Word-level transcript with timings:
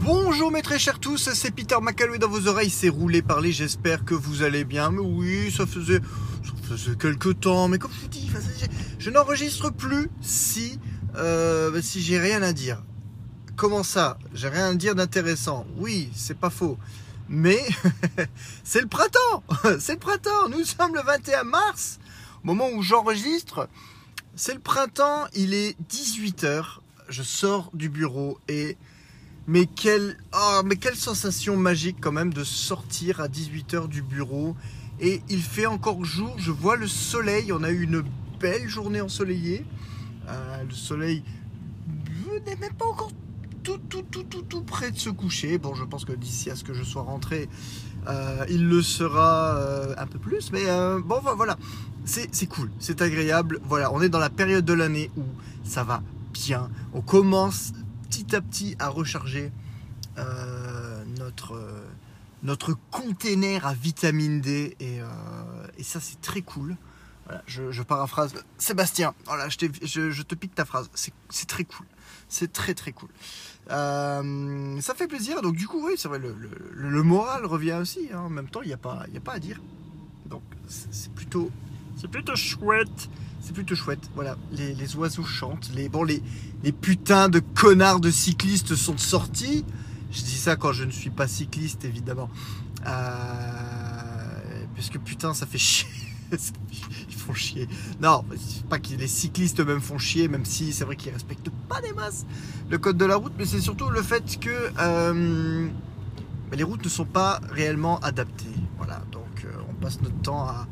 Bonjour 0.00 0.50
mes 0.50 0.62
très 0.62 0.78
chers 0.78 0.98
tous, 0.98 1.30
c'est 1.32 1.50
Peter 1.50 1.76
Macalou 1.80 2.18
dans 2.18 2.28
vos 2.28 2.46
oreilles, 2.46 2.70
c'est 2.70 2.88
roulé 2.88 3.22
parler, 3.22 3.52
j'espère 3.52 4.04
que 4.04 4.14
vous 4.14 4.42
allez 4.42 4.64
bien. 4.64 4.90
Mais 4.90 5.00
oui, 5.00 5.50
ça 5.50 5.66
faisait, 5.66 6.00
ça 6.44 6.52
faisait 6.68 6.96
quelques 6.96 7.40
temps, 7.40 7.68
mais 7.68 7.78
comme 7.78 7.92
je 7.92 8.00
vous 8.00 8.08
dis, 8.08 8.30
je 8.98 9.10
n'enregistre 9.10 9.70
plus 9.70 10.10
si, 10.20 10.78
euh, 11.16 11.80
si 11.80 12.02
j'ai 12.02 12.18
rien 12.18 12.42
à 12.42 12.52
dire. 12.52 12.82
Comment 13.56 13.82
ça? 13.82 14.18
J'ai 14.34 14.48
rien 14.48 14.70
à 14.70 14.74
dire 14.74 14.94
d'intéressant. 14.94 15.66
Oui, 15.76 16.10
c'est 16.14 16.38
pas 16.38 16.50
faux. 16.50 16.78
Mais 17.28 17.60
c'est 18.64 18.80
le 18.80 18.88
printemps 18.88 19.42
C'est 19.78 19.94
le 19.94 19.98
printemps 19.98 20.48
Nous 20.50 20.64
sommes 20.64 20.94
le 20.94 21.02
21 21.02 21.44
mars, 21.44 21.98
au 22.42 22.48
moment 22.48 22.68
où 22.70 22.82
j'enregistre. 22.82 23.68
C'est 24.34 24.54
le 24.54 24.60
printemps, 24.60 25.26
il 25.34 25.54
est 25.54 25.76
18h, 25.90 26.64
je 27.08 27.22
sors 27.22 27.70
du 27.74 27.88
bureau 27.88 28.38
et 28.48 28.76
mais 29.46 29.66
quelle, 29.66 30.16
oh, 30.34 30.60
mais 30.64 30.76
quelle 30.76 30.96
sensation 30.96 31.56
magique 31.56 31.96
quand 32.00 32.12
même 32.12 32.32
de 32.32 32.44
sortir 32.44 33.20
à 33.20 33.28
18h 33.28 33.88
du 33.88 34.02
bureau. 34.02 34.56
Et 35.00 35.20
il 35.28 35.42
fait 35.42 35.66
encore 35.66 36.04
jour, 36.04 36.34
je 36.38 36.50
vois 36.50 36.76
le 36.76 36.86
soleil, 36.86 37.52
on 37.52 37.62
a 37.62 37.70
eu 37.70 37.82
une 37.82 38.04
belle 38.38 38.68
journée 38.68 39.00
ensoleillée. 39.00 39.64
Euh, 40.28 40.62
le 40.62 40.74
soleil 40.74 41.24
n'est 42.46 42.56
même 42.56 42.74
pas 42.74 42.86
encore 42.86 43.10
tout, 43.64 43.78
tout, 43.88 44.02
tout, 44.02 44.22
tout, 44.24 44.42
tout 44.42 44.62
près 44.62 44.90
de 44.90 44.98
se 44.98 45.10
coucher. 45.10 45.58
Bon, 45.58 45.74
je 45.74 45.84
pense 45.84 46.04
que 46.04 46.12
d'ici 46.12 46.50
à 46.50 46.56
ce 46.56 46.62
que 46.62 46.72
je 46.72 46.84
sois 46.84 47.02
rentré, 47.02 47.48
euh, 48.08 48.44
il 48.48 48.68
le 48.68 48.82
sera 48.82 49.56
euh, 49.56 49.94
un 49.98 50.06
peu 50.06 50.18
plus. 50.18 50.52
Mais 50.52 50.64
bon, 51.04 51.20
voilà, 51.36 51.58
c'est 52.04 52.46
cool, 52.46 52.70
c'est 52.78 53.02
agréable. 53.02 53.60
Voilà, 53.64 53.92
on 53.92 54.00
est 54.02 54.08
dans 54.08 54.20
la 54.20 54.30
période 54.30 54.64
de 54.64 54.72
l'année 54.72 55.10
où 55.16 55.22
ça 55.64 55.82
va 55.82 56.02
bien. 56.32 56.70
On 56.94 57.00
commence 57.00 57.72
petit 58.12 58.36
à 58.36 58.42
petit 58.42 58.76
à 58.78 58.88
recharger 58.88 59.50
euh, 60.18 61.04
notre, 61.18 61.54
euh, 61.54 61.82
notre 62.42 62.74
container 62.90 63.66
à 63.66 63.72
vitamine 63.72 64.42
D 64.42 64.76
et, 64.80 65.00
euh, 65.00 65.06
et 65.78 65.82
ça 65.82 65.98
c'est 65.98 66.20
très 66.20 66.42
cool. 66.42 66.76
Voilà, 67.24 67.42
je, 67.46 67.82
paraphrase 67.82 68.34
Sébastien. 68.58 69.14
Voilà, 69.24 69.48
je, 69.48 70.22
te 70.22 70.34
pique 70.34 70.54
ta 70.54 70.66
phrase. 70.66 70.90
C'est 70.94 71.46
très 71.46 71.64
cool. 71.64 71.86
C'est 72.28 72.52
très 72.52 72.74
très 72.74 72.92
cool. 72.92 73.08
ça 73.68 74.94
fait 74.94 75.06
plaisir. 75.06 75.40
Donc 75.40 75.56
du 75.56 75.66
coup, 75.66 75.86
oui, 75.86 75.94
c'est 75.96 76.08
vrai, 76.08 76.18
le, 76.18 76.34
le, 76.72 77.02
moral 77.02 77.46
revient 77.46 77.78
aussi. 77.80 78.08
Hein. 78.12 78.18
En 78.18 78.28
même 78.28 78.48
temps, 78.48 78.60
il 78.60 78.68
n'y 78.68 78.74
a, 78.74 78.78
pas, 78.78 79.06
a 79.14 79.20
pas 79.20 79.34
à 79.34 79.38
dire. 79.38 79.60
Donc 80.26 80.42
c'est 80.68 81.12
plutôt, 81.14 81.50
c'est 81.96 82.10
plutôt 82.10 82.36
chouette. 82.36 83.08
C'est 83.42 83.52
plutôt 83.52 83.74
chouette. 83.74 84.08
Voilà, 84.14 84.36
les, 84.52 84.96
oiseaux 84.96 85.24
chantent. 85.24 85.70
Les, 85.74 85.88
bon, 85.88 86.04
les, 86.04 86.22
les 86.62 86.70
putains 86.70 87.28
de 87.28 87.40
connards 87.40 88.00
de 88.00 88.10
cyclistes 88.10 88.76
sont 88.76 88.96
sortis. 88.96 89.64
Je 90.12 90.22
dis 90.22 90.36
ça 90.36 90.54
quand 90.54 90.72
je 90.72 90.84
ne 90.84 90.92
suis 90.92 91.10
pas 91.10 91.26
cycliste, 91.26 91.84
évidemment. 91.84 92.30
Euh, 92.86 94.64
parce 94.76 94.90
que 94.90 94.98
putain, 94.98 95.34
ça 95.34 95.46
fait 95.46 95.58
chier. 95.58 95.88
Ils 96.32 97.14
font 97.14 97.34
chier. 97.34 97.68
Non, 98.00 98.24
pas 98.70 98.78
que 98.78 98.94
les 98.94 99.08
cyclistes 99.08 99.58
eux-mêmes 99.60 99.80
font 99.80 99.98
chier, 99.98 100.28
même 100.28 100.44
si 100.44 100.72
c'est 100.72 100.84
vrai 100.84 100.96
qu'ils 100.96 101.12
respectent 101.12 101.50
pas 101.68 101.80
des 101.80 101.92
masses 101.92 102.24
le 102.70 102.78
code 102.78 102.96
de 102.96 103.04
la 103.04 103.16
route, 103.16 103.34
mais 103.36 103.44
c'est 103.44 103.60
surtout 103.60 103.90
le 103.90 104.02
fait 104.02 104.40
que 104.40 104.70
euh, 104.78 105.68
les 106.52 106.62
routes 106.62 106.84
ne 106.84 106.88
sont 106.88 107.04
pas 107.04 107.38
réellement 107.50 107.98
adaptées. 108.00 108.46
Voilà, 108.78 109.02
donc 109.12 109.44
euh, 109.44 109.50
on 109.68 109.74
passe 109.74 110.00
notre 110.00 110.20
temps 110.22 110.44
à, 110.48 110.66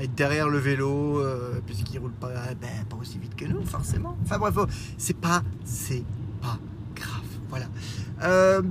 être 0.00 0.14
derrière 0.14 0.48
le 0.48 0.58
vélo, 0.58 1.20
euh, 1.20 1.60
puisqu'il 1.64 1.98
roule 1.98 2.12
pas, 2.12 2.32
ben, 2.60 2.84
pas 2.88 2.96
aussi 2.96 3.18
vite 3.18 3.34
que 3.36 3.44
nous, 3.44 3.64
forcément. 3.64 4.16
Enfin 4.24 4.38
bref, 4.38 4.54
oh, 4.58 4.66
c'est 4.98 5.16
pas, 5.16 5.42
c'est 5.64 6.04
pas 6.40 6.58
grave. 6.94 7.22
Voilà. 7.48 7.66
Euh, 8.22 8.62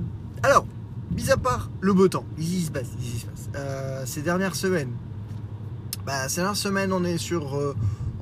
alors, 0.42 0.66
mis 1.12 1.30
à 1.30 1.36
part 1.36 1.70
le 1.80 1.92
beau 1.92 2.08
temps, 2.08 2.26
il 2.38 2.64
se 2.64 2.70
passe, 2.70 2.88
il 2.98 3.20
se 3.20 3.26
passe. 3.26 3.48
Euh, 3.56 4.04
ces 4.06 4.22
dernières 4.22 4.54
semaines, 4.54 4.92
bah, 6.04 6.28
ces 6.28 6.36
dernières 6.36 6.56
semaines, 6.56 6.92
on 6.92 7.04
est 7.04 7.18
sur, 7.18 7.58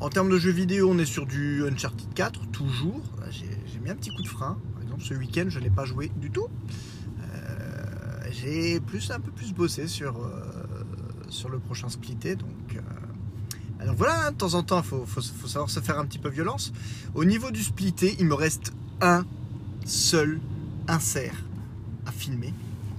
en 0.01 0.09
termes 0.09 0.31
de 0.31 0.39
jeux 0.39 0.53
vidéo, 0.53 0.91
on 0.91 0.99
est 0.99 1.05
sur 1.05 1.27
du 1.27 1.65
Uncharted 1.67 2.13
4, 2.15 2.47
toujours. 2.51 3.01
J'ai 3.31 3.79
mis 3.81 3.91
un 3.91 3.97
petit 3.97 4.11
coup 4.11 4.23
de 4.23 4.29
frein. 4.29 4.59
Par 4.75 4.83
exemple, 4.83 5.03
ce 5.03 5.15
week-end, 5.15 5.47
je 5.49 5.59
n'ai 5.59 5.71
pas 5.71 5.85
joué 5.85 6.13
du 6.17 6.31
tout. 6.31 6.47
J'ai 8.31 8.81
plus, 8.81 9.11
un 9.11 9.21
peu 9.21 9.31
plus 9.31 9.53
bossé 9.53 9.87
sur 9.87 10.17
sur 11.33 11.49
le 11.49 11.59
prochain 11.59 11.89
splitté. 11.89 12.37
Donc, 12.37 12.51
euh, 12.51 12.62
alors 13.83 13.97
voilà, 13.97 14.27
hein, 14.27 14.31
de 14.31 14.37
temps 14.37 14.55
en 14.55 14.63
temps, 14.63 14.81
il 14.81 15.07
faut, 15.07 15.21
savoir 15.49 15.69
se 15.69 15.81
faire 15.81 15.99
un 15.99 16.05
petit 16.05 16.21
peu 16.21 16.29
violence. 16.29 16.73
Au 17.17 17.25
niveau 17.25 17.51
du 17.51 17.65
splitté, 17.65 18.15
il 18.21 18.27
me 18.27 18.35
reste 18.35 18.73
un 19.01 19.25
seul 19.85 20.39
insert 20.87 21.35
à 22.07 22.13
filmer. 22.13 22.55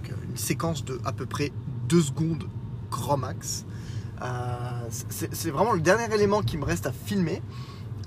Euh, 0.10 0.14
une 0.30 0.36
séquence 0.36 0.84
de 0.84 1.00
à 1.06 1.14
peu 1.14 1.26
près 1.26 1.54
deux 1.88 2.02
secondes 2.02 2.44
grand 2.92 3.16
max. 3.16 3.64
Euh, 4.22 4.26
c'est 5.10 5.52
vraiment 5.52 5.72
le 5.72 5.80
dernier 5.80 6.14
élément 6.14 6.42
qui 6.42 6.58
me 6.58 6.66
reste 6.66 6.86
à 6.86 6.92
filmer. 6.92 7.42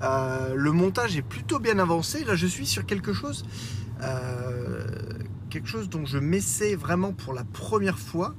le 0.01 0.71
montage 0.71 1.17
est 1.17 1.23
plutôt 1.23 1.57
bien 1.57 1.79
avancé. 1.79 2.23
Là, 2.25 2.35
je 2.35 2.45
suis 2.45 2.67
sur 2.67 2.85
quelque 2.85 3.11
chose, 3.11 3.43
quelque 5.49 5.67
chose 5.67 5.89
dont 5.89 6.05
je 6.05 6.19
m'essaie 6.19 6.75
vraiment 6.75 7.11
pour 7.11 7.33
la 7.33 7.43
première 7.43 7.97
fois. 7.97 8.35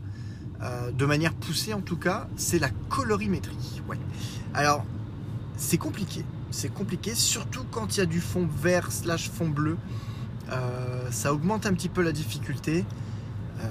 Euh, 0.60 0.90
de 0.90 1.06
manière 1.06 1.34
poussée 1.34 1.72
en 1.72 1.80
tout 1.80 1.96
cas, 1.96 2.26
c'est 2.36 2.58
la 2.58 2.70
colorimétrie. 2.88 3.82
Alors, 4.54 4.84
c'est 5.56 5.78
compliqué. 5.78 6.24
C'est 6.50 6.72
compliqué, 6.72 7.14
surtout 7.14 7.64
quand 7.70 7.96
il 7.96 8.00
y 8.00 8.02
a 8.02 8.06
du 8.06 8.20
fond 8.20 8.48
vert 8.60 8.90
slash 8.90 9.30
fond 9.30 9.48
bleu. 9.48 9.76
Euh, 10.50 11.10
ça 11.10 11.32
augmente 11.32 11.66
un 11.66 11.74
petit 11.74 11.88
peu 11.88 12.02
la 12.02 12.12
difficulté. 12.12 12.84
Euh, 13.60 13.66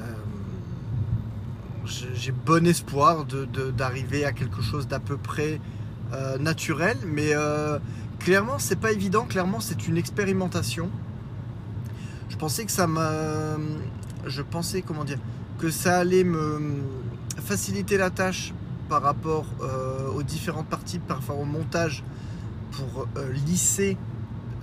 j'ai 1.85 2.31
bon 2.31 2.65
espoir 2.65 3.25
d'arriver 3.25 4.25
à 4.25 4.31
quelque 4.31 4.61
chose 4.61 4.87
d'à 4.87 4.99
peu 4.99 5.17
près 5.17 5.61
naturel, 6.39 6.97
mais 7.05 7.31
clairement, 8.19 8.59
c'est 8.59 8.75
pas 8.75 8.91
évident. 8.91 9.23
Clairement, 9.23 9.61
c'est 9.61 9.87
une 9.87 9.97
expérimentation. 9.97 10.89
Je 12.29 12.35
pensais 12.35 12.65
que 12.65 12.71
ça 12.73 12.87
m'a. 12.87 13.55
Je 14.25 14.41
pensais, 14.41 14.81
comment 14.81 15.05
dire 15.05 15.19
que 15.57 15.69
ça 15.71 15.97
allait 15.97 16.23
me 16.23 16.81
faciliter 17.43 17.97
la 17.97 18.09
tâche 18.09 18.53
par 18.87 19.01
rapport 19.01 19.45
euh, 19.61 20.09
aux 20.11 20.23
différentes 20.23 20.67
parties, 20.67 20.99
par 20.99 21.19
rapport 21.19 21.39
au 21.39 21.45
montage 21.45 22.03
pour 22.71 23.07
euh, 23.17 23.31
lisser 23.45 23.97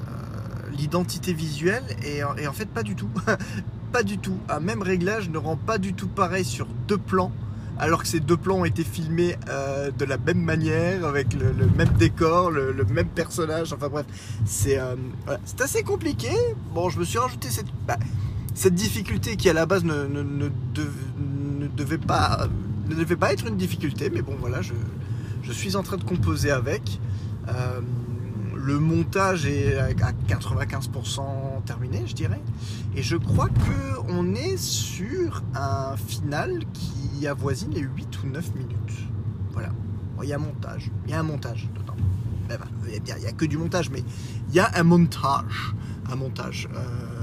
euh, 0.02 0.70
l'identité 0.76 1.32
visuelle 1.32 1.84
et, 2.04 2.22
en 2.24 2.52
fait 2.52 2.68
pas 2.68 2.82
du 2.82 2.94
tout. 2.94 3.10
pas 3.92 4.02
du 4.02 4.18
tout. 4.18 4.38
Un 4.48 4.60
même 4.60 4.82
réglage 4.82 5.30
ne 5.30 5.38
rend 5.38 5.56
pas 5.56 5.78
du 5.78 5.94
tout 5.94 6.08
pareil 6.08 6.44
sur 6.44 6.66
deux 6.88 6.98
plans 6.98 7.32
alors 7.76 8.02
que 8.02 8.08
ces 8.08 8.20
deux 8.20 8.36
plans 8.36 8.58
ont 8.58 8.64
été 8.64 8.84
filmés 8.84 9.36
de 9.98 10.04
la 10.04 10.16
même 10.16 10.40
manière, 10.40 11.04
avec 11.04 11.34
le, 11.34 11.52
même 11.76 11.88
décor, 11.98 12.52
le, 12.52 12.72
même 12.84 13.08
personnage, 13.08 13.72
enfin 13.72 13.88
bref, 13.88 14.06
c'est 14.44 14.78
assez 15.58 15.82
compliqué. 15.82 16.30
Bon, 16.72 16.88
je 16.88 17.00
me 17.00 17.04
suis 17.04 17.18
rajouté 17.18 17.50
cette... 17.50 17.66
Bah, 17.84 17.96
cette 18.54 18.74
difficulté 18.74 19.36
qui 19.36 19.48
à 19.48 19.52
la 19.52 19.66
base 19.66 19.84
ne, 19.84 20.48
devait 21.76 21.98
pas, 21.98 22.48
ne 22.88 22.94
devait 22.94 23.16
pas 23.16 23.32
être 23.32 23.46
une 23.46 23.56
difficulté, 23.56 24.10
mais 24.10 24.22
bon 24.22 24.36
voilà, 24.38 24.60
je, 24.62 25.52
suis 25.52 25.76
en 25.76 25.82
train 25.82 25.96
de 25.96 26.04
composer 26.04 26.50
avec. 26.50 27.00
Euh, 27.48 27.80
le 28.54 28.78
montage 28.78 29.44
est 29.44 29.76
à 29.76 29.92
95% 29.92 31.20
terminé, 31.66 32.04
je 32.06 32.14
dirais. 32.14 32.40
Et 32.96 33.02
je 33.02 33.16
crois 33.16 33.48
qu'on 34.06 34.34
est 34.34 34.56
sur 34.56 35.42
un 35.54 35.96
final 35.96 36.60
qui 36.72 37.26
avoisine 37.26 37.72
les 37.74 37.82
8 37.82 38.22
ou 38.22 38.28
9 38.28 38.54
minutes. 38.54 39.08
Voilà. 39.52 39.70
il 40.22 40.28
y 40.30 40.32
a 40.32 40.36
un 40.36 40.38
montage. 40.38 40.90
Il 41.04 41.10
y 41.10 41.14
a 41.14 41.20
un 41.20 41.24
montage 41.24 41.68
dedans. 41.74 41.96
il 42.86 43.02
n'y 43.02 43.26
a, 43.26 43.32
que 43.32 43.44
du 43.44 43.58
montage, 43.58 43.90
mais 43.90 44.02
il 44.48 44.54
y 44.54 44.60
a 44.60 44.70
un 44.74 44.84
montage. 44.84 45.74
Un 46.10 46.16
montage. 46.16 46.68
Euh, 46.74 47.14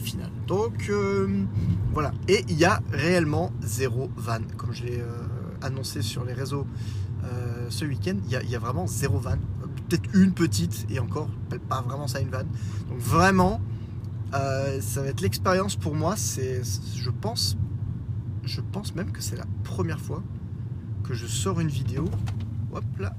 final. 0.00 0.30
Donc 0.50 0.88
euh, 0.90 1.44
voilà. 1.92 2.10
Et 2.26 2.44
il 2.48 2.58
y 2.58 2.64
a 2.64 2.82
réellement 2.90 3.52
zéro 3.62 4.10
van, 4.16 4.40
comme 4.56 4.72
je 4.74 4.82
l'ai 4.82 4.98
euh, 4.98 5.06
annoncé 5.62 6.02
sur 6.02 6.24
les 6.24 6.32
réseaux 6.32 6.66
euh, 7.22 7.66
ce 7.68 7.84
week-end. 7.84 8.16
Il 8.24 8.50
y, 8.50 8.56
a, 8.56 8.58
vraiment 8.58 8.84
zéro 8.88 9.20
van. 9.20 9.36
Peut-être 9.88 10.12
une 10.12 10.32
petite 10.32 10.86
et 10.90 10.98
encore, 10.98 11.28
pas 11.68 11.82
vraiment 11.82 12.08
ça 12.08 12.18
une 12.18 12.30
van. 12.30 12.42
Donc 12.88 12.98
vraiment, 12.98 13.60
ça 14.32 15.02
va 15.02 15.06
être 15.06 15.20
l'expérience 15.20 15.76
pour 15.76 15.94
moi. 15.94 16.16
C'est, 16.16 16.62
je 16.96 17.10
pense, 17.10 17.56
je 18.42 18.60
pense 18.60 18.96
même 18.96 19.12
que 19.12 19.22
c'est 19.22 19.36
la 19.36 19.46
première 19.62 20.00
fois 20.00 20.20
que 21.04 21.14
je 21.14 21.28
sors 21.28 21.60
une 21.60 21.68
vidéo. 21.68 22.06
Hop 22.72 22.84
là, 22.98 23.14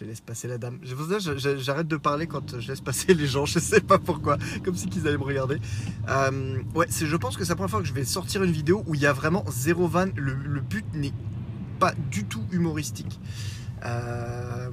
je 0.00 0.06
laisse 0.06 0.20
passer 0.20 0.48
la 0.48 0.56
dame. 0.56 0.78
j'arrête 1.58 1.88
de 1.88 1.96
parler 1.96 2.26
quand 2.26 2.58
je 2.58 2.68
laisse 2.68 2.80
passer 2.80 3.12
les 3.12 3.26
gens. 3.26 3.44
Je 3.44 3.58
sais 3.58 3.80
pas 3.80 3.98
pourquoi. 3.98 4.38
Comme 4.64 4.74
si 4.74 4.88
qu'ils 4.88 5.06
allaient 5.06 5.18
me 5.18 5.24
regarder. 5.24 5.58
Euh, 6.08 6.58
ouais, 6.74 6.86
je 6.90 7.16
pense 7.16 7.36
que 7.36 7.44
c'est 7.44 7.50
la 7.50 7.56
première 7.56 7.70
fois 7.70 7.80
que 7.82 7.86
je 7.86 7.92
vais 7.92 8.04
sortir 8.04 8.42
une 8.42 8.52
vidéo 8.52 8.82
où 8.86 8.94
il 8.94 9.00
y 9.02 9.06
a 9.06 9.12
vraiment 9.12 9.44
zéro 9.50 9.88
van. 9.88 10.06
Le, 10.16 10.60
but 10.60 10.86
n'est 10.94 11.12
pas 11.78 11.92
du 12.10 12.24
tout 12.24 12.42
humoristique. 12.50 13.20
Euh, 13.84 14.70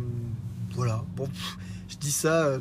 voilà. 0.75 1.03
Bon, 1.17 1.27
je 1.89 1.97
dis 1.97 2.11
ça. 2.11 2.45
Euh, 2.45 2.59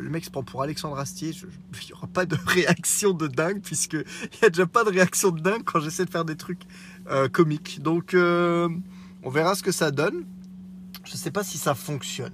le 0.00 0.10
mec 0.10 0.26
se 0.26 0.30
prend 0.30 0.42
pour 0.42 0.62
Alexandre 0.62 0.98
Astier. 0.98 1.30
Il 1.30 1.86
n'y 1.86 1.92
aura 1.94 2.08
pas 2.08 2.26
de 2.26 2.36
réaction 2.46 3.14
de 3.14 3.26
dingue, 3.26 3.62
puisque 3.62 3.94
il 3.94 4.38
n'y 4.42 4.46
a 4.46 4.50
déjà 4.50 4.66
pas 4.66 4.84
de 4.84 4.90
réaction 4.90 5.30
de 5.30 5.40
dingue 5.40 5.62
quand 5.64 5.80
j'essaie 5.80 6.04
de 6.04 6.10
faire 6.10 6.26
des 6.26 6.36
trucs 6.36 6.62
euh, 7.10 7.28
comiques. 7.28 7.80
Donc, 7.80 8.14
on 8.14 9.30
verra 9.30 9.54
ce 9.54 9.62
que 9.62 9.72
ça 9.72 9.90
donne. 9.90 10.26
Je 11.12 11.18
ne 11.18 11.20
sais 11.20 11.30
pas 11.30 11.44
si 11.44 11.58
ça 11.58 11.74
fonctionne. 11.74 12.32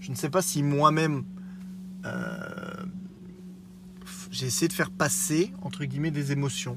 Je 0.00 0.10
ne 0.10 0.14
sais 0.14 0.28
pas 0.28 0.42
si 0.42 0.62
moi-même. 0.62 1.24
euh, 2.04 2.84
j'ai 4.30 4.44
essayé 4.44 4.68
de 4.68 4.74
faire 4.74 4.90
passer, 4.90 5.50
entre 5.62 5.86
guillemets, 5.86 6.10
des 6.10 6.30
émotions. 6.30 6.76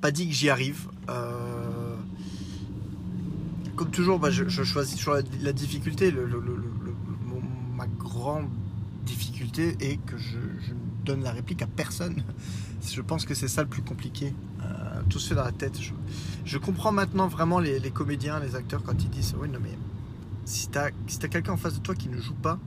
Pas 0.00 0.10
dit 0.10 0.26
que 0.26 0.34
j'y 0.34 0.50
arrive. 0.50 0.88
Euh, 1.08 1.94
comme 3.76 3.92
toujours, 3.92 4.18
bah, 4.18 4.32
je, 4.32 4.48
choisis 4.64 4.96
toujours 4.96 5.14
la, 5.42 5.52
difficulté. 5.52 6.12
Ma 7.76 7.86
grande 7.86 8.48
difficulté 9.06 9.76
est 9.78 10.04
que 10.04 10.18
je, 10.18 10.38
ne 10.38 11.04
donne 11.04 11.22
la 11.22 11.30
réplique 11.30 11.62
à 11.62 11.68
personne. 11.68 12.24
Je 12.84 13.00
pense 13.00 13.24
que 13.24 13.34
c'est 13.34 13.48
ça 13.48 13.62
le 13.62 13.68
plus 13.68 13.82
compliqué. 13.82 14.34
Euh, 14.60 15.00
tout 15.08 15.20
se 15.20 15.28
fait 15.28 15.34
dans 15.36 15.44
la 15.44 15.52
tête. 15.52 15.80
Je, 15.80 15.92
je 16.44 16.58
comprends 16.58 16.92
maintenant 16.92 17.28
vraiment 17.28 17.60
les, 17.60 17.78
les 17.78 17.90
comédiens, 17.92 18.40
les 18.40 18.56
acteurs 18.56 18.82
quand 18.82 19.00
ils 19.04 19.08
disent 19.08 19.34
Oui, 19.38 19.48
non, 19.48 19.58
mais 19.62 19.70
si 20.44 20.68
tu 20.68 20.78
as, 20.78 20.90
si 21.06 21.18
quelqu'un 21.18 21.52
en 21.52 21.56
face 21.56 21.74
de 21.74 21.80
toi 21.80 21.94
qui 21.94 22.08
ne 22.08 22.18
joue 22.18 22.34
pas, 22.34 22.58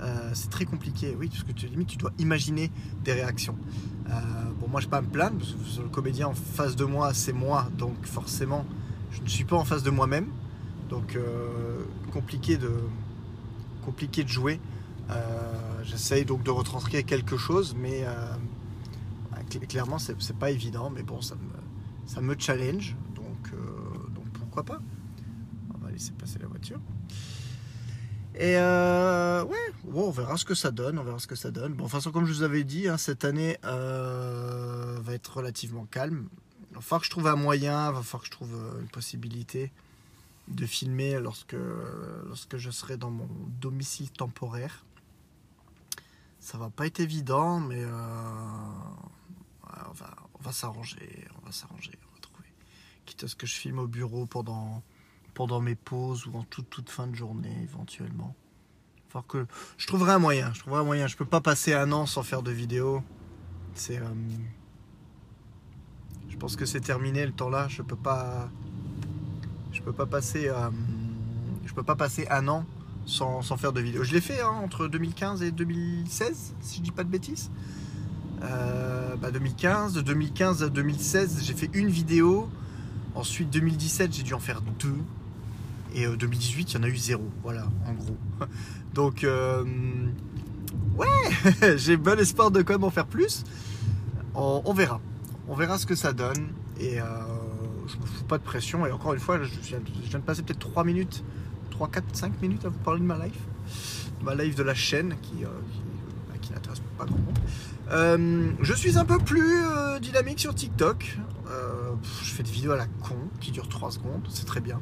euh, 0.00 0.30
c'est 0.34 0.50
très 0.50 0.64
compliqué. 0.64 1.16
Oui, 1.18 1.28
parce 1.28 1.42
que 1.42 1.52
tu, 1.52 1.66
limite, 1.66 1.88
tu 1.88 1.96
dois 1.96 2.12
imaginer 2.18 2.70
des 3.04 3.12
réactions. 3.12 3.56
Euh, 4.08 4.12
bon, 4.58 4.68
moi, 4.68 4.80
je 4.80 4.86
ne 4.86 4.90
pas 4.90 5.00
me 5.02 5.08
plaindre, 5.08 5.38
parce 5.38 5.76
que 5.76 5.82
le 5.82 5.88
comédien 5.88 6.28
en 6.28 6.34
face 6.34 6.74
de 6.76 6.84
moi, 6.84 7.12
c'est 7.14 7.32
moi. 7.32 7.68
Donc, 7.76 7.94
forcément, 8.04 8.64
je 9.12 9.20
ne 9.20 9.28
suis 9.28 9.44
pas 9.44 9.56
en 9.56 9.64
face 9.64 9.82
de 9.82 9.90
moi-même. 9.90 10.26
Donc, 10.88 11.16
euh, 11.16 11.84
compliqué, 12.12 12.56
de, 12.56 12.72
compliqué 13.84 14.24
de 14.24 14.28
jouer. 14.28 14.60
J'essaye 15.82 16.24
donc 16.24 16.42
de 16.44 16.50
retranscrire 16.50 17.04
quelque 17.04 17.36
chose, 17.36 17.74
mais 17.76 18.04
cl- 19.50 19.66
clairement, 19.66 19.98
c'est 19.98 20.38
pas 20.38 20.50
évident. 20.50 20.88
Mais 20.88 21.02
bon, 21.02 21.20
ça 21.20 21.34
me, 21.34 22.08
ça 22.08 22.20
me 22.20 22.36
challenge. 22.38 22.96
Donc, 23.14 23.52
donc 24.14 24.24
pourquoi 24.34 24.62
pas 24.62 24.80
Laisser 26.00 26.12
passer 26.12 26.38
la 26.38 26.46
voiture. 26.46 26.80
Et 28.34 28.56
euh, 28.56 29.44
ouais, 29.44 29.74
bon, 29.84 30.08
on 30.08 30.10
verra 30.10 30.38
ce 30.38 30.46
que 30.46 30.54
ça 30.54 30.70
donne, 30.70 30.98
on 30.98 31.04
verra 31.04 31.18
ce 31.18 31.26
que 31.26 31.34
ça 31.34 31.50
donne. 31.50 31.74
Bon, 31.74 31.84
de 31.84 31.90
toute 31.90 31.90
façon, 31.90 32.10
comme 32.10 32.24
je 32.24 32.32
vous 32.32 32.42
avais 32.42 32.64
dit, 32.64 32.88
hein, 32.88 32.96
cette 32.96 33.26
année 33.26 33.58
euh, 33.66 34.96
va 35.02 35.12
être 35.12 35.36
relativement 35.36 35.84
calme. 35.84 36.30
Il 36.70 36.76
va 36.76 36.80
falloir 36.80 37.02
que 37.02 37.04
je 37.04 37.10
trouve 37.10 37.26
un 37.26 37.36
moyen, 37.36 37.90
il 37.90 37.94
va 37.96 38.02
falloir 38.02 38.22
que 38.22 38.28
je 38.28 38.30
trouve 38.30 38.54
euh, 38.54 38.80
une 38.80 38.88
possibilité 38.88 39.72
de 40.48 40.64
filmer 40.64 41.20
lorsque, 41.20 41.56
lorsque 42.26 42.56
je 42.56 42.70
serai 42.70 42.96
dans 42.96 43.10
mon 43.10 43.28
domicile 43.60 44.10
temporaire. 44.10 44.86
Ça 46.38 46.56
va 46.56 46.70
pas 46.70 46.86
être 46.86 47.00
évident, 47.00 47.60
mais 47.60 47.84
euh, 47.84 47.90
on 49.66 50.42
va 50.42 50.52
s'arranger, 50.52 51.28
on 51.42 51.44
va 51.44 51.52
s'arranger, 51.52 51.92
on 52.10 52.14
va 52.14 52.20
trouver. 52.22 52.48
Quitte 53.04 53.24
à 53.24 53.28
ce 53.28 53.36
que 53.36 53.46
je 53.46 53.54
filme 53.54 53.80
au 53.80 53.86
bureau 53.86 54.24
pendant, 54.24 54.82
pendant 55.34 55.60
mes 55.60 55.74
pauses 55.74 56.26
ou 56.26 56.36
en 56.36 56.42
toute, 56.44 56.68
toute 56.68 56.90
fin 56.90 57.06
de 57.06 57.14
journée 57.14 57.56
éventuellement. 57.62 58.34
Que 59.26 59.46
je 59.76 59.88
trouverai 59.88 60.12
un 60.12 60.18
moyen, 60.20 60.52
je 60.54 60.60
trouverai 60.60 60.82
un 60.82 60.84
moyen. 60.84 61.08
Je 61.08 61.16
peux 61.16 61.24
pas 61.24 61.40
passer 61.40 61.74
un 61.74 61.90
an 61.90 62.06
sans 62.06 62.22
faire 62.22 62.42
de 62.42 62.52
vidéo. 62.52 63.02
C'est, 63.74 63.98
euh, 63.98 64.04
je 66.28 66.36
pense 66.36 66.54
que 66.54 66.64
c'est 66.64 66.80
terminé 66.80 67.26
le 67.26 67.32
temps 67.32 67.48
là. 67.48 67.66
Je 67.68 67.82
peux 67.82 67.96
pas, 67.96 68.48
je 69.72 69.82
peux 69.82 69.92
pas 69.92 70.06
passer, 70.06 70.48
euh, 70.48 70.70
je 71.64 71.74
peux 71.74 71.82
pas 71.82 71.96
passer 71.96 72.28
un 72.30 72.46
an 72.46 72.64
sans, 73.04 73.42
sans 73.42 73.56
faire 73.56 73.72
de 73.72 73.80
vidéo. 73.80 74.04
Je 74.04 74.12
l'ai 74.12 74.20
fait 74.20 74.40
hein, 74.40 74.60
entre 74.62 74.86
2015 74.86 75.42
et 75.42 75.50
2016, 75.50 76.54
si 76.60 76.76
je 76.78 76.82
dis 76.82 76.92
pas 76.92 77.02
de 77.02 77.10
bêtises. 77.10 77.50
Euh, 78.42 79.16
bah 79.16 79.30
2015, 79.30 79.94
de 79.94 80.00
2015 80.00 80.62
à 80.62 80.68
2016, 80.68 81.42
j'ai 81.42 81.54
fait 81.54 81.70
une 81.74 81.88
vidéo. 81.88 82.48
Ensuite, 83.14 83.50
2017, 83.50 84.14
j'ai 84.14 84.22
dû 84.22 84.34
en 84.34 84.38
faire 84.38 84.62
deux. 84.62 84.96
Et 85.94 86.06
euh, 86.06 86.16
2018, 86.16 86.72
il 86.72 86.74
y 86.74 86.78
en 86.78 86.82
a 86.82 86.88
eu 86.88 86.96
zéro. 86.96 87.28
Voilà, 87.42 87.66
en 87.86 87.92
gros. 87.92 88.16
Donc, 88.94 89.24
euh, 89.24 89.64
ouais, 90.96 91.76
j'ai 91.76 91.96
bon 91.96 92.18
espoir 92.18 92.50
de 92.50 92.62
quand 92.62 92.74
même 92.74 92.84
en 92.84 92.90
faire 92.90 93.06
plus. 93.06 93.44
On, 94.34 94.72
verra. 94.72 95.00
On 95.48 95.54
verra 95.54 95.78
ce 95.78 95.86
que 95.86 95.94
ça 95.94 96.12
donne. 96.12 96.48
Et 96.78 97.00
euh, 97.00 97.04
je 97.88 97.96
me 97.96 98.06
fous 98.06 98.24
pas 98.24 98.38
de 98.38 98.42
pression. 98.42 98.86
Et 98.86 98.92
encore 98.92 99.14
une 99.14 99.20
fois, 99.20 99.42
je 99.42 99.60
viens, 99.60 99.80
de 99.80 100.18
passer 100.18 100.42
peut-être 100.42 100.60
3 100.60 100.84
minutes, 100.84 101.24
3, 101.70 101.88
4, 101.88 102.04
5 102.16 102.42
minutes 102.42 102.64
à 102.64 102.68
vous 102.68 102.78
parler 102.78 103.00
de 103.00 103.06
ma 103.06 103.18
life. 103.24 103.40
Ma 104.22 104.34
life 104.34 104.54
de 104.54 104.62
la 104.62 104.74
chaîne 104.74 105.16
qui, 105.22 105.44
euh, 105.44 105.48
qui, 106.32 106.48
qui 106.48 106.52
n'intéresse 106.52 106.80
pas 106.96 107.04
grand 107.04 107.18
monde. 107.18 107.38
Euh, 107.92 108.52
je 108.60 108.74
suis 108.74 108.98
un 108.98 109.04
peu 109.04 109.18
plus 109.18 109.64
euh, 109.64 109.98
dynamique 109.98 110.38
sur 110.38 110.54
TikTok. 110.54 111.18
Euh, 111.48 111.92
je 112.22 112.30
fais 112.30 112.42
des 112.42 112.50
vidéos 112.50 112.72
à 112.72 112.76
la 112.76 112.86
con 112.86 113.16
qui 113.40 113.50
durent 113.50 113.68
3 113.68 113.92
secondes, 113.92 114.26
c'est 114.30 114.46
très 114.46 114.60
bien. 114.60 114.80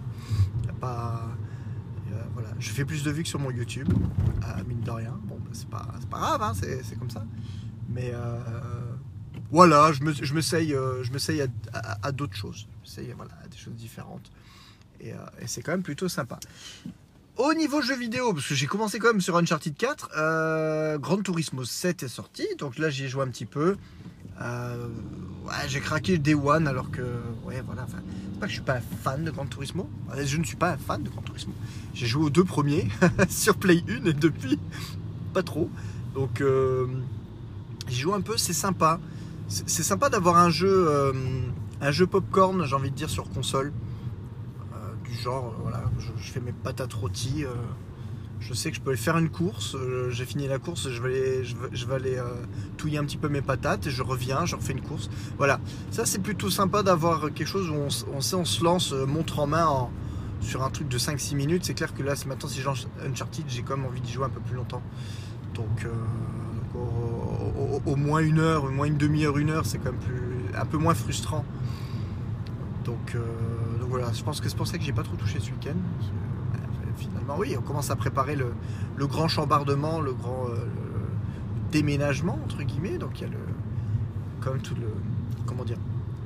Euh, 0.87 2.23
voilà. 2.33 2.49
Je 2.59 2.71
fais 2.71 2.85
plus 2.85 3.03
de 3.03 3.11
vues 3.11 3.23
que 3.23 3.29
sur 3.29 3.39
mon 3.39 3.51
YouTube, 3.51 3.89
mine 4.67 4.81
de 4.81 4.91
rien. 4.91 5.19
Bon, 5.25 5.37
bah, 5.37 5.51
c'est 5.53 5.69
pas, 5.69 5.87
pas 6.11 6.19
grave, 6.19 6.43
hein, 6.43 6.53
c'est, 6.55 6.99
comme 6.99 7.11
ça. 7.11 7.25
Mais 7.89 8.11
euh, 8.13 8.39
voilà, 9.51 9.93
je, 9.93 10.03
me, 10.03 10.13
je 10.13 10.35
euh, 10.55 11.47
à, 12.03 12.13
d'autres 12.13 12.37
choses. 12.37 12.69
Je 12.85 13.01
m'essaye 13.01 13.13
à 13.13 13.49
des 13.49 13.57
choses 13.57 13.75
différentes. 13.75 14.31
Et, 15.01 15.11
et 15.11 15.47
c'est 15.47 15.63
quand 15.63 15.73
même 15.73 15.83
plutôt 15.83 16.09
sympa. 16.09 16.39
Au 17.39 17.55
niveau 17.55 17.81
jeux 17.81 17.97
vidéo, 17.97 18.35
parce 18.35 18.49
que 18.49 18.57
j'ai 18.57 18.67
commencé 18.67 18.99
quand 18.99 19.13
même 19.13 19.21
sur 19.21 19.37
Uncharted 19.37 19.77
4, 19.77 20.11
euh, 20.17 20.99
Gran 20.99 21.23
Turismo 21.23 21.65
7 21.65 22.03
est 22.03 22.09
sorti, 22.09 22.45
donc 22.59 22.79
là 22.79 22.91
j'y 22.91 23.05
ai 23.05 23.09
joué 23.09 23.23
un 23.23 23.29
petit 23.29 23.47
peu. 23.47 23.77
Euh, 24.41 24.89
ouais, 25.47 25.69
j'ai 25.69 25.81
craqué 25.81 26.13
le 26.13 26.19
Day 26.19 26.35
One 26.35 26.69
alors 26.69 26.91
que, 26.91 27.03
ouais, 27.45 27.63
voilà, 27.67 27.87
c'est 27.89 28.39
pas 28.39 28.47
que 28.47 28.51
je 28.51 28.57
suis 28.57 28.65
pas 28.65 28.81
fan 28.81 29.25
de 29.25 29.31
Gran 29.31 29.47
Turismo, 29.47 29.89
je 30.17 30.37
ne 30.37 30.45
suis 30.45 30.57
pas 30.57 30.77
fan 30.77 31.03
de 31.03 31.11
Gran 31.11 31.23
Turismo. 31.23 31.53
J'ai 31.95 32.07
joué 32.07 32.25
aux 32.25 32.31
deux 32.31 32.45
premiers 32.45 32.89
sur 33.29 33.57
Play 33.57 33.83
1 33.89 34.07
et 34.07 34.13
depuis, 34.13 34.59
pas 35.35 35.43
trop. 35.43 35.71
Donc, 36.15 36.41
euh, 36.41 36.87
j'y 37.89 38.01
joue 38.01 38.15
un 38.15 38.21
peu, 38.21 38.37
c'est 38.37 38.53
sympa. 38.53 39.01
C'est 39.49 39.83
sympa 39.83 40.11
d'avoir 40.11 40.37
un 40.37 40.51
jeu, 40.51 40.87
euh, 40.89 41.13
un 41.81 41.91
jeu 41.91 42.07
popcorn, 42.07 42.65
j'ai 42.67 42.75
envie 42.75 42.91
de 42.91 42.97
dire, 42.97 43.11
sur 43.11 43.31
console. 43.31 43.73
Du 45.05 45.15
genre, 45.15 45.55
voilà, 45.63 45.85
je, 45.99 46.31
fais 46.31 46.41
mes 46.41 46.53
patates 46.53 46.93
rôties. 46.93 47.45
euh, 47.45 47.55
je 48.41 48.55
sais 48.55 48.71
que 48.71 48.77
je 48.77 48.81
peux 48.81 48.91
aller 48.91 48.99
faire 48.99 49.19
une 49.19 49.31
course. 49.31 49.75
euh, 49.75 50.11
J'ai 50.11 50.25
fini 50.25 50.47
la 50.47 50.59
course, 50.59 50.89
je 50.91 51.03
vais 51.03 51.09
aller, 51.09 51.45
je 51.73 51.87
vais, 51.87 51.95
aller 51.95 52.17
euh, 52.17 52.25
touiller 52.77 52.99
un 52.99 53.05
petit 53.05 53.17
peu 53.17 53.29
mes 53.29 53.43
patates 53.43 53.87
et 53.87 53.91
je 53.91 54.03
reviens, 54.03 54.45
je 54.47 54.57
refais 54.57 54.73
une 54.73 54.81
course. 54.81 55.11
Voilà, 55.37 55.61
ça 55.91 56.07
c'est 56.07 56.21
plutôt 56.21 56.51
sympa 56.51 56.83
d'avoir 56.83 57.33
quelque 57.33 57.47
chose 57.47 57.71
où 57.71 57.75
on, 57.75 58.21
sait, 58.21 58.37
on 58.37 58.45
se 58.45 58.65
lance 58.65 58.93
euh, 58.93 59.07
montre 59.07 59.41
en 59.41 59.47
main 59.47 59.89
sur 60.41 60.63
un 60.63 60.71
truc 60.71 60.89
de 60.89 60.99
5-6 60.99 61.35
minutes. 61.35 61.65
C'est 61.65 61.75
clair 61.75 61.95
que 61.95 62.03
là, 62.03 62.15
ce 62.15 62.29
matin, 62.29 62.49
si 62.49 62.61
j'ai 62.61 62.69
Uncharted, 63.05 63.45
j'ai 63.49 63.63
quand 63.63 63.77
même 63.77 63.87
envie 63.87 64.01
d'y 64.01 64.13
jouer 64.13 64.27
un 64.27 64.31
peu 64.31 64.41
plus 64.41 64.55
longtemps. 64.55 64.83
Donc, 65.55 65.87
au, 67.85 67.97
moins 67.97 68.21
une 68.21 68.39
heure, 68.39 68.65
au 68.65 68.71
moins 68.71 68.87
une 68.87 68.97
demi-heure, 68.97 69.37
une 69.39 69.51
heure, 69.51 69.67
c'est 69.67 69.79
quand 69.79 69.91
même 69.91 70.01
plus, 70.01 70.57
un 70.57 70.65
peu 70.65 70.79
moins 70.79 70.95
frustrant. 70.95 71.45
Donc, 72.85 73.17
donc 73.81 73.89
voilà, 73.89 74.13
je 74.13 74.23
pense 74.23 74.41
que 74.41 74.49
c'est 74.49 74.57
pour 74.57 74.69
ça 74.69 74.79
que 74.79 74.85
j'ai 74.85 74.93
pas 74.93 75.03
trop 75.03 75.17
touché 75.17 75.41
ce 75.41 75.51
week-end. 75.51 75.75
Finalement, 76.99 77.37
oui, 77.39 77.55
on 77.57 77.63
commence 77.63 77.91
à 77.91 77.97
préparer 77.97 78.37
le, 78.37 78.53
grand 79.07 79.29
chambardement, 79.29 80.01
le 80.01 80.13
grand 80.13 80.47
euh, 80.49 80.57
déménagement 81.71 82.39
entre 82.45 82.63
guillemets. 82.63 82.99
Donc 82.99 83.21
il 83.21 83.23
y 83.23 83.27
a 83.27 83.31
le, 83.31 83.39
comme 84.41 84.59
tout 84.59 84.75
le, 84.75 84.89
comment 85.47 85.65
dire, 85.65 85.79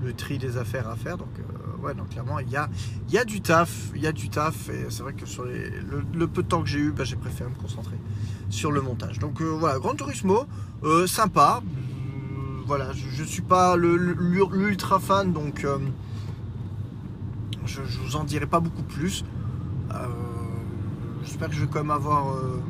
le 0.02 0.12
tri 0.12 0.38
des 0.38 0.57
affaires 0.57 0.88
à 0.88 0.97
faire. 0.97 1.19
Donc 1.19 1.29
euh, 1.38 1.83
ouais, 1.85 1.95
donc 1.95 2.11
clairement 2.11 2.38
il 2.38 2.50
y 2.50 2.57
a, 2.57 2.69
il 3.09 3.14
y 3.14 3.19
a 3.19 3.25
du 3.25 3.41
taf, 3.41 3.91
il 3.95 4.02
y 4.02 4.07
a 4.07 4.12
du 4.12 4.29
taf. 4.29 4.69
Et 4.69 4.87
c'est 4.88 5.02
vrai 5.02 5.12
que 5.12 5.26
sur 5.26 5.45
les, 5.45 5.71
le, 6.12 6.26
peu 6.26 6.43
de 6.43 6.49
temps 6.49 6.62
que 6.62 6.69
j'ai 6.69 6.79
eu, 6.79 6.93
bah, 6.93 7.05
j'ai 7.05 7.17
préféré 7.17 7.50
me 7.50 7.57
concentrer 7.57 7.97
sur 8.49 8.73
le 8.73 8.81
montage. 8.81 9.19
Donc 9.19 9.41
euh, 9.41 9.45
voilà, 9.45 9.79
Grand 9.79 9.95
Turismo, 9.95 10.47
sympa. 11.07 11.62
Voilà, 12.64 12.93
je, 12.93 13.09
je 13.11 13.25
suis 13.25 13.43
pas 13.43 13.76
l'ultra 13.76 15.00
fan, 15.00 15.33
donc 15.33 15.67
je, 17.67 17.81
je 17.85 17.99
vous 17.99 18.17
en 18.17 18.25
dirai 18.25 18.47
pas 18.47 18.61
beaucoup 18.61 18.83
plus. 18.83 19.25
Euh, 19.95 20.07
J'espère 21.25 21.49
que 21.49 21.55
je 21.55 21.61
vais 21.62 21.67
quand 21.67 21.81
même 21.81 21.91
avoir 21.91 22.31
euh, 22.31 22.62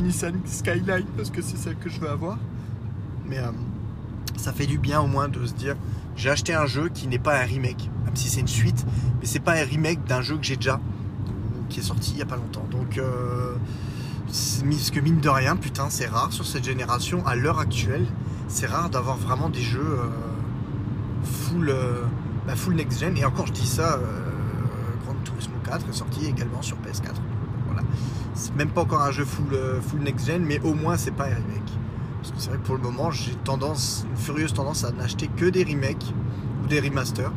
Nissan 0.00 0.34
Skyline 0.44 1.06
parce 1.16 1.30
que 1.30 1.42
c'est 1.42 1.56
celle 1.56 1.76
que 1.76 1.88
je 1.88 2.00
veux 2.00 2.08
avoir. 2.08 2.38
Mais 3.26 3.38
euh, 3.38 3.50
ça 4.36 4.52
fait 4.52 4.66
du 4.66 4.78
bien 4.78 5.00
au 5.00 5.06
moins 5.06 5.28
de 5.28 5.44
se 5.46 5.54
dire 5.54 5.76
j'ai 6.16 6.30
acheté 6.30 6.54
un 6.54 6.66
jeu 6.66 6.88
qui 6.88 7.08
n'est 7.08 7.18
pas 7.18 7.40
un 7.40 7.44
remake, 7.44 7.90
même 8.04 8.16
si 8.16 8.28
c'est 8.28 8.40
une 8.40 8.48
suite, 8.48 8.84
mais 9.20 9.26
c'est 9.26 9.40
pas 9.40 9.52
un 9.52 9.64
remake 9.64 10.04
d'un 10.04 10.20
jeu 10.20 10.36
que 10.36 10.44
j'ai 10.44 10.56
déjà, 10.56 10.78
qui 11.68 11.80
est 11.80 11.82
sorti 11.82 12.12
il 12.12 12.18
y 12.18 12.22
a 12.22 12.26
pas 12.26 12.36
longtemps. 12.36 12.66
Donc, 12.70 12.98
euh, 12.98 13.54
que 14.92 15.00
mine 15.00 15.20
de 15.20 15.28
rien, 15.28 15.56
putain, 15.56 15.88
c'est 15.90 16.06
rare 16.06 16.32
sur 16.32 16.46
cette 16.46 16.64
génération, 16.64 17.24
à 17.26 17.34
l'heure 17.34 17.58
actuelle, 17.58 18.06
c'est 18.48 18.66
rare 18.66 18.90
d'avoir 18.90 19.16
vraiment 19.16 19.48
des 19.48 19.60
jeux 19.60 19.80
euh, 19.80 20.08
full, 21.24 21.70
euh, 21.70 22.02
bah, 22.46 22.56
full 22.56 22.74
next-gen. 22.74 23.16
Et 23.16 23.24
encore, 23.24 23.46
je 23.46 23.52
dis 23.52 23.66
ça, 23.66 23.94
euh, 23.94 23.98
Gran 25.04 25.14
Turismo 25.24 25.56
4 25.64 25.88
est 25.88 25.92
sorti 25.92 26.26
également 26.26 26.62
sur 26.62 26.76
PS4. 26.78 27.14
C'est 28.34 28.54
même 28.56 28.70
pas 28.70 28.82
encore 28.82 29.02
un 29.02 29.10
jeu 29.10 29.24
full, 29.24 29.46
euh, 29.52 29.80
next-gen, 30.00 30.42
mais 30.44 30.60
au 30.60 30.74
moins, 30.74 30.96
c'est 30.96 31.10
pas 31.10 31.24
un 31.24 31.34
remake. 31.34 31.72
Parce 32.22 32.32
que 32.32 32.40
c'est 32.40 32.48
vrai 32.50 32.58
que 32.58 32.64
pour 32.64 32.76
le 32.76 32.82
moment, 32.82 33.10
j'ai 33.10 33.34
tendance, 33.34 34.06
une 34.10 34.16
furieuse 34.16 34.52
tendance 34.52 34.84
à 34.84 34.92
n'acheter 34.92 35.28
que 35.28 35.46
des 35.46 35.64
remakes 35.64 36.14
ou 36.62 36.66
des 36.66 36.80
remasters. 36.80 37.32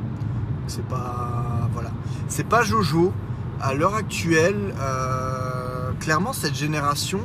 C'est 0.68 0.86
pas. 0.88 1.70
Voilà. 1.74 1.92
C'est 2.28 2.48
pas 2.48 2.64
Jojo. 2.64 3.14
À 3.62 3.74
l'heure 3.74 3.96
actuelle, 3.96 4.74
euh, 4.80 5.92
clairement, 6.00 6.34
cette 6.34 6.56
génération 6.56 7.20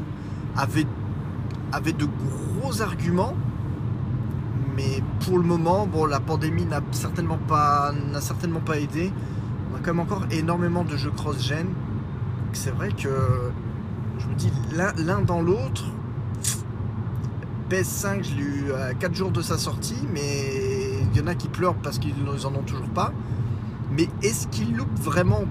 avait, 0.56 0.86
avait 1.72 1.92
de 1.92 2.06
gros 2.06 2.82
arguments. 2.82 3.34
Mais 4.76 5.02
pour 5.26 5.38
le 5.38 5.44
moment, 5.44 5.86
la 6.06 6.20
pandémie 6.20 6.64
n'a 6.64 6.80
certainement 6.92 7.38
pas, 7.48 7.92
n'a 8.12 8.20
certainement 8.20 8.60
pas 8.60 8.78
aidé. 8.78 9.12
On 9.72 9.76
a 9.76 9.80
quand 9.80 9.92
même 9.92 10.00
encore 10.00 10.24
énormément 10.30 10.84
de 10.84 10.96
jeux 10.96 11.10
cross-gen. 11.10 11.66
C'est 12.52 12.70
vrai 12.70 12.90
que 12.90 13.50
je 14.18 14.26
me 14.26 14.34
dis 14.34 14.52
l'un 14.72 15.20
dans 15.22 15.40
l'autre. 15.40 15.84
PS5, 17.70 18.24
je 18.24 18.34
l'ai 18.34 18.42
eu 18.42 18.72
à 18.72 18.94
4 18.94 19.14
jours 19.14 19.30
de 19.30 19.42
sa 19.42 19.56
sortie, 19.56 20.06
mais 20.12 21.00
il 21.12 21.16
y 21.16 21.22
en 21.22 21.28
a 21.28 21.34
qui 21.34 21.48
pleurent 21.48 21.76
parce 21.76 21.98
qu'ils 21.98 22.24
n'en 22.24 22.54
ont 22.54 22.62
toujours 22.62 22.88
pas. 22.88 23.12
Mais 23.92 24.08
est-ce 24.22 24.48
qu'ils 24.48 24.76
loupent 24.76 24.98
vraiment 24.98 25.44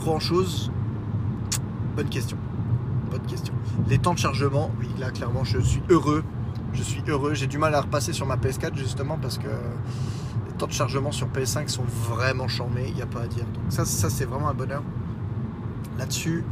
grand 0.00 0.20
chose 0.20 0.70
Bonne 1.96 2.08
question. 2.08 2.36
Bonne 3.10 3.22
question. 3.22 3.54
Les 3.88 3.98
temps 3.98 4.14
de 4.14 4.18
chargement, 4.18 4.70
oui, 4.78 4.88
là 4.98 5.10
clairement, 5.10 5.44
je 5.44 5.58
suis 5.58 5.82
heureux. 5.90 6.22
Je 6.72 6.82
suis 6.82 7.02
heureux. 7.08 7.34
J'ai 7.34 7.46
du 7.46 7.58
mal 7.58 7.74
à 7.74 7.80
repasser 7.80 8.12
sur 8.12 8.26
ma 8.26 8.36
PS4 8.36 8.76
justement 8.76 9.18
parce 9.20 9.38
que 9.38 9.48
les 9.48 10.52
temps 10.58 10.66
de 10.66 10.72
chargement 10.72 11.10
sur 11.10 11.26
PS5 11.28 11.68
sont 11.68 11.84
vraiment 12.08 12.48
charmés, 12.48 12.86
il 12.88 12.94
n'y 12.94 13.02
a 13.02 13.06
pas 13.06 13.22
à 13.22 13.26
dire. 13.26 13.44
Donc 13.44 13.64
ça, 13.70 13.84
ça 13.84 14.10
c'est 14.10 14.24
vraiment 14.24 14.48
un 14.48 14.54
bonheur. 14.54 14.82
Là-dessus, 15.98 16.44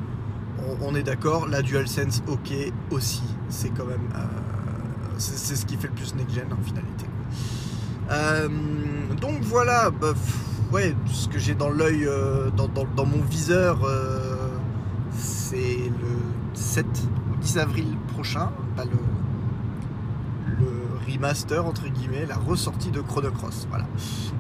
on, 0.81 0.95
est 0.95 1.03
d'accord. 1.03 1.47
La 1.47 1.63
DualSense, 1.63 2.23
ok, 2.27 2.53
aussi. 2.91 3.23
C'est 3.49 3.71
quand 3.71 3.85
même. 3.85 4.09
Euh, 4.15 4.19
c'est 5.19 5.57
ce 5.57 5.67
qui 5.67 5.77
fait 5.77 5.89
le 5.89 5.95
plus 5.95 6.15
next-gen 6.15 6.47
en 6.53 6.63
finalité. 6.63 7.07
Euh, 8.11 8.49
donc 9.21 9.43
voilà, 9.43 9.91
bah, 9.91 10.13
ouais, 10.73 10.95
ce 11.07 11.29
que 11.29 11.39
j'ai 11.39 11.55
dans 11.55 11.71
l'œil, 11.71 12.07
euh, 12.07 12.51
dans, 12.51 13.07
mon 13.07 13.23
viseur, 13.23 13.79
c'est 15.17 15.91
le 16.01 16.55
7 16.55 16.85
ou 17.33 17.37
10 17.37 17.59
avril 17.59 17.97
prochain, 18.15 18.51
remaster 21.15 21.65
entre 21.65 21.89
guillemets, 21.89 22.27
la 22.27 22.37
ressortie 22.37 22.91
de 22.91 23.01
Chrono 23.01 23.31
Cross. 23.31 23.67
Voilà. 23.71 23.87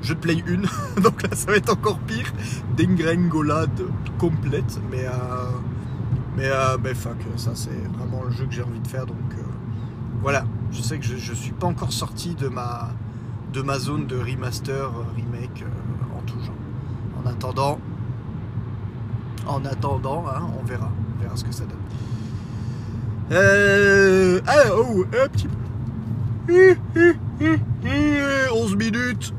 Je 0.02 0.14
play 0.14 0.42
une, 0.46 0.66
donc 1.02 1.22
là 1.22 1.30
ça 1.32 1.50
va 1.50 1.56
être 1.56 1.72
encore 1.72 1.98
pire. 2.00 2.32
Dengringolade 2.76 3.82
complète, 4.18 4.80
mais 4.90 5.06
mais, 6.36 6.48
euh, 6.48 6.76
mais 6.82 6.94
fuck, 6.94 7.16
ça 7.36 7.52
c'est 7.54 7.70
vraiment 7.96 8.24
le 8.24 8.30
jeu 8.32 8.44
que 8.46 8.52
j'ai 8.52 8.62
envie 8.62 8.80
de 8.80 8.88
faire. 8.88 9.06
Donc 9.06 9.16
euh, 9.38 9.42
voilà, 10.20 10.44
je 10.72 10.82
sais 10.82 10.98
que 10.98 11.04
je 11.04 11.32
suis 11.32 11.52
pas 11.52 11.66
encore 11.66 11.92
sorti 11.92 12.34
de 12.34 12.48
ma, 12.48 12.90
de 13.52 13.62
ma 13.62 13.78
zone 13.78 14.06
de 14.06 14.18
remaster, 14.18 14.72
euh, 14.74 15.04
remake 15.14 15.62
euh, 15.62 16.18
en 16.18 16.22
tout 16.22 16.38
genre. 16.40 16.54
En 17.22 17.26
attendant, 17.26 17.78
en 19.46 19.64
attendant, 19.64 20.24
hein, 20.28 20.48
on 20.60 20.64
verra. 20.64 20.90
On 21.16 21.22
verra 21.22 21.36
ce 21.36 21.44
que 21.44 21.52
ça 21.52 21.64
donne. 21.64 21.78
Euh, 23.30 24.40
ah, 24.46 24.74
oh, 24.76 25.04
un 25.22 25.28
petit 25.28 25.46
peu. 25.46 25.63
11 28.52 28.76
minutes. 28.76 29.32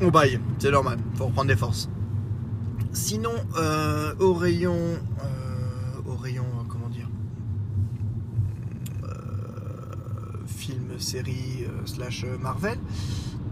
On 0.00 0.08
baille, 0.08 0.40
c'est 0.58 0.70
normal, 0.70 0.98
faut 1.14 1.26
reprendre 1.26 1.48
des 1.48 1.56
forces. 1.56 1.88
Sinon, 2.92 3.32
au 4.18 4.34
rayon 4.34 4.98
rayon, 6.22 6.44
euh, 6.44 6.62
comment 6.68 6.88
dire, 6.88 7.08
euh, 9.02 9.08
film, 10.46 10.98
série, 10.98 11.64
euh, 11.64 11.84
slash 11.84 12.24
Marvel. 12.40 12.78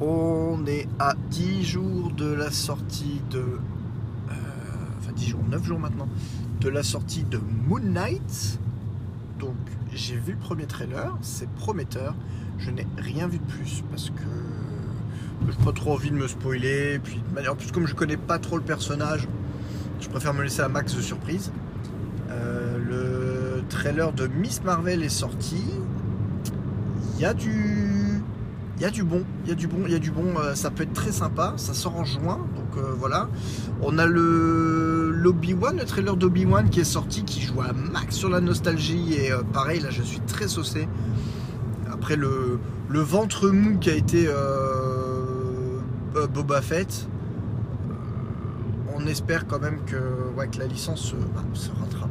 On 0.01 0.65
est 0.67 0.89
à 0.99 1.15
10 1.31 1.65
jours 1.65 2.11
de 2.13 2.33
la 2.33 2.51
sortie 2.51 3.21
de. 3.31 3.45
enfin, 4.99 5.13
10 5.15 5.27
jours, 5.27 5.41
9 5.51 5.65
jours 5.65 5.79
maintenant. 5.79 6.09
De 6.61 6.69
la 6.69 6.83
sortie 6.83 7.25
de 7.25 7.39
Moon 7.67 7.81
Knight. 7.81 8.59
Donc, 9.39 9.57
j'ai 9.93 10.17
vu 10.17 10.33
le 10.33 10.39
premier 10.39 10.67
trailer, 10.67 11.17
c'est 11.21 11.49
prometteur. 11.51 12.15
Je 12.61 12.71
n'ai 12.71 12.87
rien 12.99 13.27
vu 13.27 13.39
de 13.39 13.45
plus 13.45 13.83
parce 13.91 14.11
que 14.11 14.23
je 15.47 15.59
n'ai 15.59 15.65
pas 15.65 15.73
trop 15.73 15.95
envie 15.95 16.11
de 16.11 16.17
me 16.17 16.29
spoiler. 16.29 17.01
Puis, 17.03 17.23
en 17.49 17.57
plus, 17.57 17.73
comme 17.73 17.87
je 17.87 17.95
connais 17.95 18.19
pas 18.19 18.39
trop 18.39 18.57
le 18.59 18.63
personnage, 18.63 19.27
je 20.01 20.09
préfère 20.09 20.35
me 20.35 20.43
laisser 20.43 20.61
un 20.61 20.69
max 20.69 20.95
de 20.95 21.01
surprise. 21.01 21.53
Euh, 22.31 22.79
le 22.79 23.63
trailer 23.69 24.13
de 24.13 24.27
Miss 24.27 24.63
Marvel 24.63 25.03
est 25.03 25.09
sorti. 25.09 25.65
Il 27.17 27.23
y 27.23 27.25
a 27.25 27.35
du. 27.35 28.23
Y 28.79 28.87
a 28.87 28.91
du 28.91 29.03
bon, 29.03 29.25
y 29.47 29.51
a 29.51 29.55
du 29.55 29.67
bon, 29.67 29.87
y 29.87 29.95
a 29.95 29.99
du 29.99 30.11
bon, 30.11 30.39
euh, 30.39 30.55
ça 30.55 30.71
peut 30.71 30.85
être 30.85 30.95
très 30.95 31.13
sympa, 31.13 31.53
ça 31.59 31.75
sort 31.75 31.97
en 31.97 32.05
juin, 32.07 32.39
donc 32.57 32.79
euh, 32.79 32.95
voilà. 32.99 33.29
On 33.83 33.99
a 33.99 34.07
le 34.07 35.11
l'Obi-Wan, 35.11 35.77
le 35.77 35.85
trailer 35.85 36.17
d'Obi-Wan 36.17 36.71
qui 36.71 36.81
est 36.81 36.85
sorti, 36.85 37.25
qui 37.25 37.43
joue 37.43 37.61
à 37.61 37.75
max 37.75 38.17
sur 38.17 38.31
la 38.31 38.41
nostalgie, 38.41 39.13
et 39.13 39.33
pareil, 39.53 39.81
là 39.81 39.91
je 39.91 40.01
suis 40.01 40.21
très 40.21 40.49
saucé. 40.49 40.89
Le, 42.17 42.59
le 42.89 43.01
ventre 43.01 43.51
mou 43.51 43.79
qui 43.79 43.91
a 43.91 43.95
été 43.95 44.29
Boba 46.33 46.61
Fett, 46.61 47.09
on 48.95 49.07
espère 49.07 49.47
quand 49.47 49.61
même 49.61 49.79
que, 49.87 49.97
ouais, 50.37 50.49
que 50.49 50.59
la 50.59 50.67
licence 50.67 51.15
se 51.55 51.71
rattrape. 51.79 52.11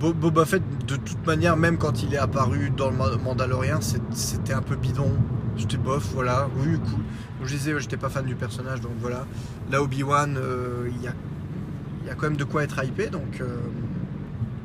Boba 0.00 0.44
Fett, 0.44 0.62
de 0.86 0.96
toute 0.96 1.24
manière, 1.26 1.56
même 1.56 1.78
quand 1.78 2.02
il 2.02 2.14
est 2.14 2.18
apparu 2.18 2.70
dans 2.70 2.90
le 2.90 2.96
Mandalorian, 3.18 3.80
c'était 3.80 4.52
un 4.52 4.62
peu 4.62 4.74
bidon. 4.74 5.12
J'étais 5.56 5.76
bof, 5.76 6.10
voilà. 6.14 6.48
Oui, 6.56 6.78
cool. 6.78 7.04
Je 7.44 7.54
disais, 7.54 7.78
j'étais 7.78 7.96
pas 7.96 8.08
fan 8.08 8.24
du 8.24 8.34
personnage, 8.34 8.80
donc 8.80 8.92
voilà. 9.00 9.26
Là, 9.70 9.82
Obi-Wan, 9.82 10.36
euh, 10.36 10.88
il 10.90 11.02
y, 11.02 11.08
a, 11.08 12.14
quand 12.14 12.22
même 12.22 12.36
de 12.36 12.44
quoi 12.44 12.64
être 12.64 12.82
hypé, 12.82 13.08
donc 13.08 13.40
euh, 13.40 13.58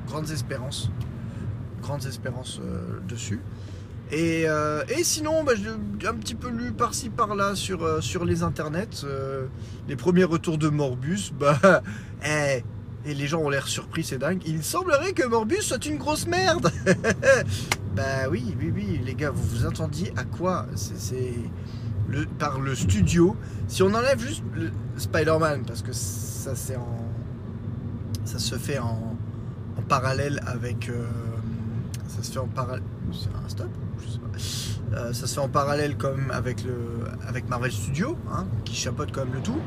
grandes 0.07 0.29
espérances. 0.31 0.89
Grandes 1.81 2.05
espérances 2.05 2.59
euh, 2.63 2.99
dessus. 3.07 3.39
Et, 4.11 4.43
et, 4.43 5.03
sinon, 5.03 5.43
bah, 5.43 5.53
j'ai 5.55 6.07
un 6.07 6.13
petit 6.13 6.35
peu 6.35 6.49
lu 6.49 6.71
par-ci 6.71 7.09
par-là 7.09 7.55
sur, 7.55 8.01
sur 8.01 8.25
les 8.25 8.43
internets. 8.43 9.05
les 9.87 9.95
premiers 9.95 10.23
retours 10.23 10.57
de 10.57 10.69
Morbus, 10.69 11.31
bah, 11.39 11.81
eh, 12.25 12.63
et 13.05 13.13
les 13.13 13.27
gens 13.27 13.41
ont 13.41 13.49
l'air 13.49 13.67
surpris, 13.67 14.03
c'est 14.03 14.17
dingue. 14.17 14.41
Il 14.45 14.63
semblerait 14.63 15.13
que 15.13 15.25
Morbus 15.25 15.61
soit 15.61 15.85
une 15.85 15.97
grosse 15.97 16.27
merde. 16.27 16.71
bah 17.95 18.29
oui, 18.29 18.55
oui, 18.59 18.71
oui, 18.73 19.01
les 19.03 19.15
gars, 19.15 19.31
vous 19.31 19.43
vous 19.43 19.65
attendiez 19.65 20.13
à 20.17 20.23
quoi? 20.23 20.65
C'est 20.75 21.33
par 22.39 22.59
le 22.59 22.75
studio. 22.75 23.35
Si 23.67 23.83
on 23.83 23.93
enlève 23.93 24.19
juste 24.19 24.43
Spider-Man, 24.97 25.63
parce 25.65 25.81
que 25.81 25.91
ça 25.93 26.51
en, 26.77 26.97
ça 28.25 28.39
se 28.39 28.55
fait 28.55 28.79
en, 28.79 29.15
en 29.77 29.81
parallèle 29.81 30.41
avec, 30.45 30.89
euh, 30.89 31.05
ça 32.07 32.23
se 32.23 32.31
fait 32.31 32.39
en 32.39 32.47
parallèle. 32.47 32.83
C'est 33.11 33.29
un 33.29 33.49
stop? 33.49 33.69
Euh, 34.93 35.13
ça 35.13 35.27
se 35.27 35.33
fait 35.33 35.41
en 35.41 35.49
parallèle 35.49 35.97
comme 35.97 36.31
avec 36.31 36.63
le, 36.63 36.77
avec 37.27 37.49
Marvel 37.49 37.71
Studios, 37.71 38.17
hein, 38.31 38.45
qui 38.65 38.75
chapeaute 38.75 39.11
quand 39.11 39.25
même 39.25 39.33
le 39.33 39.41
tout 39.41 39.59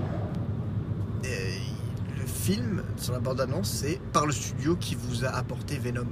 film, 2.41 2.83
sur 2.97 3.13
la 3.13 3.21
bande-annonce, 3.21 3.71
c'est 3.71 4.01
par 4.13 4.27
le 4.27 4.33
studio 4.33 4.75
qui 4.75 4.97
vous 4.97 5.25
a 5.25 5.29
apporté 5.29 5.79
Venom. 5.79 6.07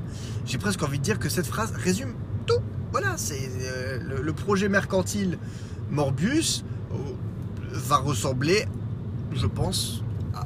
J'ai 0.45 0.59
presque 0.59 0.83
envie 0.83 0.99
de 0.99 1.03
dire 1.03 1.19
que 1.19 1.29
cette 1.29 1.47
phrase 1.47 1.73
résume 1.73 2.13
tout. 2.47 2.61
Voilà, 2.93 3.17
c'est 3.17 3.51
euh, 3.63 3.99
le, 4.23 4.33
projet 4.33 4.69
mercantile 4.69 5.39
Morbius 5.91 6.65
euh, 6.93 6.97
va 7.71 7.97
ressembler, 7.97 8.67
je 9.35 9.47
pense, 9.47 10.03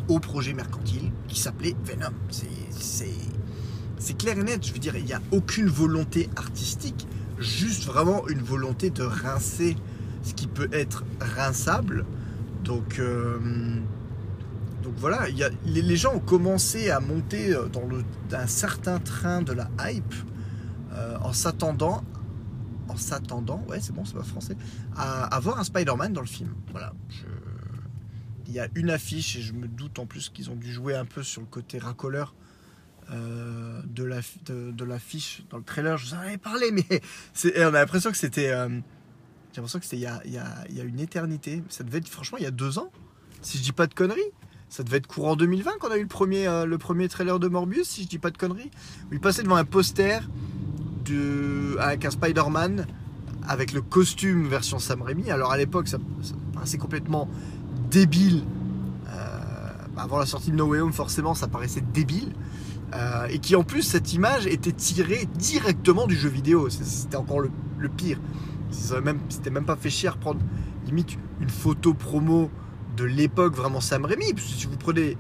au 0.09 0.19
projet 0.19 0.55
mercantile 0.55 1.11
qui 1.29 1.39
s'appelait 1.39 1.77
Venom. 1.85 2.13
C'est 2.31 4.19
clair 4.19 4.39
et 4.39 4.43
net. 4.43 4.67
Je 4.67 4.73
veux 4.73 4.79
dire, 4.79 4.97
il 4.97 5.05
n'y 5.05 5.13
a 5.13 5.21
aucune 5.31 5.69
volonté 5.69 6.29
artistique, 6.37 7.07
juste 7.43 7.85
vraiment 7.85 8.27
une 8.29 8.43
volonté 8.43 8.91
de 8.91 9.03
rincer 9.03 9.77
ce 10.23 10.35
qui 10.35 10.47
peut 10.47 10.69
être 10.73 11.05
rinçable. 11.21 12.07
Donc, 12.65 12.99
euh, 12.99 13.39
donc 14.83 14.95
voilà, 14.97 15.29
y 15.29 15.43
a, 15.43 15.51
les, 15.65 15.97
gens 15.97 16.15
ont 16.15 16.21
commencé 16.21 16.91
à 16.91 17.01
monter 17.01 17.55
euh, 17.55 17.67
dans 17.67 17.83
un 18.33 18.47
certain 18.47 18.99
train 18.99 19.43
de 19.43 19.53
la 19.53 19.69
hype 19.81 20.15
euh, 20.93 21.17
en 21.23 21.33
s'attendant, 21.33 22.05
en 22.89 22.97
s'attendant, 22.97 23.65
ouais 23.69 23.81
c'est 23.81 23.93
bon, 23.93 24.05
c'est 24.05 24.15
pas 24.15 24.23
français, 24.23 24.57
à, 24.97 25.25
avoir 25.35 25.59
un 25.59 25.65
Spider-Man 25.65 26.13
dans 26.13 26.21
le 26.21 26.27
film. 26.27 26.55
Voilà. 26.71 26.93
il 28.47 28.53
y 28.53 28.61
a 28.61 28.69
une 28.75 28.91
affiche 28.91 29.37
et 29.37 29.43
je 29.43 29.53
me 29.53 29.67
doute 29.67 29.99
en 29.99 30.07
plus 30.07 30.29
qu'ils 30.29 30.51
ont 30.51 30.57
dû 30.57 30.73
jouer 30.73 30.95
un 30.95 31.05
peu 31.05 31.23
sur 31.23 31.41
le 31.41 31.49
côté 31.49 31.79
racoleur 31.79 32.35
euh, 33.11 33.81
de, 33.85 34.05
la, 34.05 34.21
de, 34.47 34.85
l'affiche 34.85 35.43
dans 35.51 35.59
le 35.59 35.65
trailer. 35.65 35.97
Je 35.99 36.07
vous 36.07 36.15
en 36.15 36.19
avais 36.19 36.39
parlé, 36.39 36.71
mais 36.71 36.85
on 37.59 37.69
a 37.69 37.71
l'impression 37.71 38.11
que 38.11 38.17
c'était. 38.17 38.49
j'ai 38.49 39.57
l'impression 39.57 39.79
que 39.79 39.85
c'était 39.85 39.97
il 39.97 40.03
y, 40.03 40.07
a, 40.07 40.21
il, 40.25 40.33
y 40.33 40.39
a, 40.39 40.65
il 40.69 40.77
y 40.77 40.81
a 40.81 40.85
une 40.85 41.01
éternité. 41.01 41.63
Ça 41.69 41.85
devait 41.85 41.99
être 41.99 42.09
franchement 42.09 42.39
il 42.39 42.45
y 42.45 42.49
a 42.49 42.53
deux 42.53 42.79
ans, 42.79 42.91
si 43.41 43.59
je 43.59 43.63
dis 43.63 43.73
pas 43.73 43.87
de 43.87 43.95
conneries 43.95 44.33
ça 44.73 44.83
devait 44.83 44.97
être 44.97 45.07
courant 45.07 45.37
2020 45.37 45.73
qu'on 45.81 45.91
a 45.91 45.99
eu 45.99 46.03
le 46.03 46.09
premier, 46.09 46.49
euh, 46.49 46.65
le 46.65 46.79
premier 46.79 47.07
trailer 47.07 47.39
de 47.39 47.47
Morbius, 47.47 47.87
si 47.87 48.05
je 48.05 48.09
dis 48.09 48.19
pas 48.19 48.31
de 48.31 48.39
conneries. 48.39 48.71
il 49.13 49.21
passait 49.21 49.43
devant 49.43 49.57
un 49.57 49.67
poster 49.67 50.27
de, 51.05 51.77
avec 51.79 52.07
un 52.07 52.11
Spider-Man 52.11 52.87
avec 53.47 53.73
le 53.73 53.83
costume 53.83 54.49
version 54.49 54.79
Sam 54.79 55.03
Raimi. 55.03 55.31
Alors 55.31 55.53
à 55.53 55.59
l'époque, 55.59 55.89
ça, 55.89 55.99
complètement 56.79 57.29
débile. 57.91 58.45
Euh, 59.11 59.41
avant 59.99 60.19
la 60.19 60.25
sortie 60.25 60.53
de 60.53 60.57
No 60.57 60.69
Way 60.69 60.81
Home, 60.81 60.93
forcément, 60.95 61.35
ça 61.35 61.49
paraissait 61.49 61.83
débile. 61.93 62.33
Euh, 62.95 63.27
et 63.31 63.39
qui 63.39 63.57
en 63.57 63.63
plus, 63.63 63.83
cette 63.83 64.13
image 64.13 64.47
était 64.47 64.73
tirée 64.73 65.27
directement 65.39 66.07
du 66.07 66.15
jeu 66.15 66.29
vidéo. 66.29 66.69
C'était 66.69 67.17
encore 67.17 67.41
le, 67.41 67.51
pire. 67.89 68.19
C'était 68.71 69.01
même, 69.01 69.19
même 69.51 69.65
pas 69.65 69.77
fait 69.77 69.91
chier 69.91 70.09
à 70.09 70.13
prendre 70.13 70.41
limite 70.87 71.17
une 71.41 71.49
photo 71.49 71.95
promo 71.95 72.51
de 72.97 73.05
l'époque 73.05 73.55
vraiment 73.55 73.81
Sam 73.81 74.05
Raimi. 74.05 74.35
Si 74.37 74.67
vous 74.67 74.77
prenez 74.77 75.17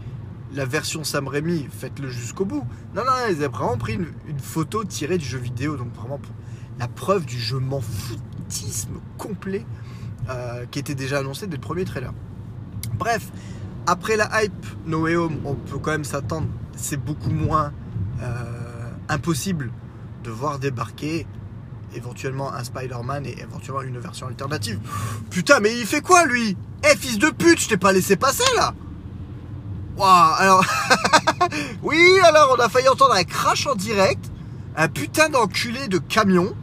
la 0.54 0.64
version 0.64 1.04
Sam 1.04 1.28
Raimi, 1.28 1.66
faites-le 1.70 2.08
jusqu'au 2.08 2.44
bout. 2.44 2.64
Non, 2.94 3.02
non, 3.04 3.12
ils 3.28 3.36
avaient 3.36 3.48
vraiment 3.48 3.78
pris 3.78 3.94
une, 3.94 4.38
photo 4.38 4.84
tirée 4.84 5.18
du 5.18 5.24
jeu 5.24 5.38
vidéo. 5.38 5.76
Donc 5.76 5.94
vraiment 5.94 6.20
la 6.78 6.88
preuve 6.88 7.24
du 7.24 7.38
je 7.38 7.56
m'en 7.56 7.80
foutisme 7.80 9.00
complet 9.18 9.64
euh, 10.28 10.66
qui 10.70 10.78
était 10.78 10.94
déjà 10.94 11.18
annoncé 11.18 11.46
dès 11.46 11.56
le 11.56 11.60
premier 11.60 11.84
trailer. 11.84 12.12
Bref, 12.98 13.30
après 13.86 14.16
la 14.16 14.42
hype 14.42 14.66
No 14.86 15.02
Way 15.02 15.16
Home, 15.16 15.36
on 15.44 15.54
peut 15.54 15.78
quand 15.78 15.90
même 15.90 16.04
s'attendre, 16.04 16.46
c'est 16.76 16.96
beaucoup 16.96 17.30
moins 17.30 17.72
euh, 18.22 18.90
impossible 19.08 19.70
de 20.24 20.30
voir 20.30 20.58
débarquer 20.58 21.26
éventuellement 21.94 22.52
un 22.52 22.64
Spider-Man 22.64 23.26
et 23.26 23.38
éventuellement 23.40 23.82
une 23.82 23.98
version 23.98 24.26
alternative. 24.26 24.78
Putain, 25.30 25.60
mais 25.60 25.78
il 25.78 25.86
fait 25.86 26.00
quoi 26.00 26.26
lui? 26.26 26.56
Eh 26.84 26.96
fils 26.96 27.18
de 27.18 27.28
pute, 27.30 27.60
je 27.60 27.68
t'ai 27.68 27.76
pas 27.76 27.92
laissé 27.92 28.16
passer 28.16 28.44
là 28.56 28.74
Waouh, 29.96 30.34
alors. 30.38 30.64
oui, 31.82 32.00
alors 32.24 32.56
on 32.56 32.60
a 32.60 32.68
failli 32.68 32.88
entendre 32.88 33.14
un 33.14 33.24
crash 33.24 33.66
en 33.66 33.74
direct. 33.74 34.30
Un 34.74 34.88
putain 34.88 35.28
d'enculé 35.28 35.88
de 35.88 35.98
camion 35.98 36.54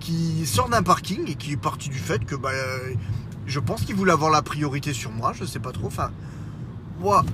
qui 0.00 0.46
sort 0.46 0.68
d'un 0.68 0.82
parking 0.82 1.30
et 1.30 1.34
qui 1.34 1.52
est 1.52 1.56
parti 1.56 1.88
du 1.88 1.98
fait 1.98 2.24
que 2.24 2.34
bah, 2.34 2.50
je 3.46 3.60
pense 3.60 3.82
qu'il 3.82 3.94
voulait 3.94 4.12
avoir 4.12 4.30
la 4.30 4.42
priorité 4.42 4.92
sur 4.92 5.10
moi, 5.10 5.32
je 5.34 5.44
sais 5.44 5.58
pas 5.58 5.72
trop. 5.72 5.86
Enfin, 5.86 6.10
moi, 7.00 7.24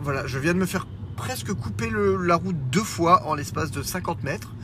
voilà, 0.00 0.26
je 0.26 0.38
viens 0.38 0.54
de 0.54 0.58
me 0.58 0.66
faire 0.66 0.86
presque 1.16 1.52
couper 1.52 1.90
la 2.20 2.36
route 2.36 2.56
deux 2.70 2.82
fois 2.82 3.26
en 3.26 3.34
l'espace 3.34 3.70
de 3.70 3.82
50 3.82 4.22
mètres. 4.22 4.54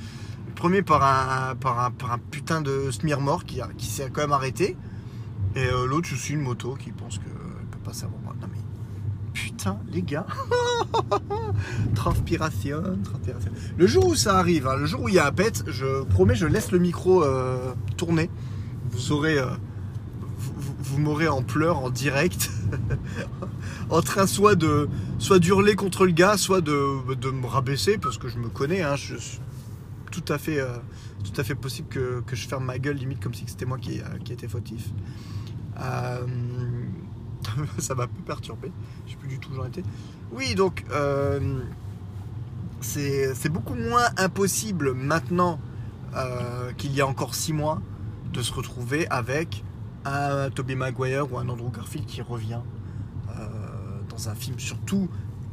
Le 0.46 0.54
premier 0.54 0.82
par 0.82 1.02
un, 1.04 1.54
putain 2.30 2.60
de 2.60 2.90
mort 3.20 3.44
qui, 3.44 3.60
qui 3.76 3.86
s'est 3.86 4.10
quand 4.12 4.22
même 4.22 4.32
arrêté. 4.32 4.76
Et 5.56 5.66
euh, 5.66 5.86
l'autre, 5.86 6.08
je 6.08 6.14
suis 6.14 6.34
une 6.34 6.40
moto 6.40 6.74
qui 6.74 6.90
pense 6.90 7.18
qu'elle 7.18 7.66
peut 7.70 7.78
passer 7.84 8.04
avant 8.04 8.18
moi. 8.22 8.34
Non 8.40 8.48
mais, 8.52 8.58
putain, 9.32 9.78
les 9.90 10.02
gars. 10.02 10.26
transpiration, 11.94 12.82
transpiration. 13.02 13.50
Le 13.76 13.86
jour 13.86 14.06
où 14.06 14.14
ça 14.14 14.38
arrive, 14.38 14.66
hein, 14.66 14.76
le 14.76 14.86
jour 14.86 15.02
où 15.02 15.08
il 15.08 15.14
y 15.14 15.18
a 15.18 15.26
un 15.26 15.32
pet, 15.32 15.64
je 15.66 16.04
promets, 16.04 16.34
je 16.34 16.46
laisse 16.46 16.70
le 16.70 16.78
micro 16.78 17.24
euh, 17.24 17.72
tourner. 17.96 18.30
Vous 18.90 19.12
aurez. 19.12 19.38
Euh, 19.38 19.46
vous 20.80 20.98
m'aurez 20.98 21.28
en 21.28 21.42
pleurs 21.42 21.78
en 21.78 21.90
direct, 21.90 22.50
en 23.90 24.02
train 24.02 24.26
soit 24.26 24.54
de 24.54 24.88
soit 25.18 25.38
d'hurler 25.38 25.74
contre 25.74 26.06
le 26.06 26.12
gars, 26.12 26.36
soit 26.36 26.60
de, 26.60 27.14
de, 27.14 27.30
me 27.30 27.46
rabaisser 27.46 27.98
parce 27.98 28.18
que 28.18 28.28
je 28.28 28.38
me 28.38 28.48
connais. 28.48 28.82
Hein, 28.82 28.94
tout 30.10 30.24
à 30.32 30.38
fait, 30.38 30.60
euh, 30.60 30.78
tout 31.24 31.38
à 31.40 31.44
fait 31.44 31.54
possible 31.54 31.88
que, 31.88 32.20
que, 32.26 32.34
je 32.34 32.48
ferme 32.48 32.64
ma 32.64 32.78
gueule 32.78 32.96
limite 32.96 33.20
comme 33.20 33.34
si 33.34 33.44
c'était 33.46 33.66
moi 33.66 33.78
qui, 33.78 34.00
euh, 34.00 34.04
qui 34.24 34.32
était 34.32 34.48
fautif. 34.48 34.88
Euh, 35.80 36.26
ça 37.78 37.94
m'a 37.94 38.04
un 38.04 38.08
peu 38.08 38.22
perturbé. 38.22 38.72
Je 39.06 39.12
sais 39.12 39.18
plus 39.18 39.28
du 39.28 39.38
tout 39.38 39.50
où 39.50 39.54
j'en 39.54 39.66
étais. 39.66 39.82
Oui, 40.32 40.54
donc 40.54 40.84
euh, 40.90 41.60
c'est 42.80 43.48
beaucoup 43.50 43.74
moins 43.74 44.08
impossible 44.16 44.94
maintenant 44.94 45.60
qu'il 46.78 46.92
y 46.94 47.00
a 47.00 47.06
encore 47.06 47.34
six 47.34 47.52
mois 47.52 47.80
de 48.32 48.42
se 48.42 48.52
retrouver 48.52 49.06
avec 49.08 49.62
un 50.04 50.50
Tobey 50.50 50.74
Maguire 50.74 51.30
ou 51.30 51.38
un 51.38 51.48
Andrew 51.48 51.70
Garfield 51.70 52.06
qui 52.06 52.22
revient 52.22 52.60
un 54.26 54.34
film, 54.34 54.58
surtout 54.58 55.08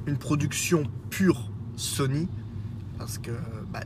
une 0.07 0.17
production 0.17 0.83
pure 1.09 1.49
Sony, 1.75 2.27
parce 2.97 3.17
que 3.17 3.31
bah, 3.71 3.81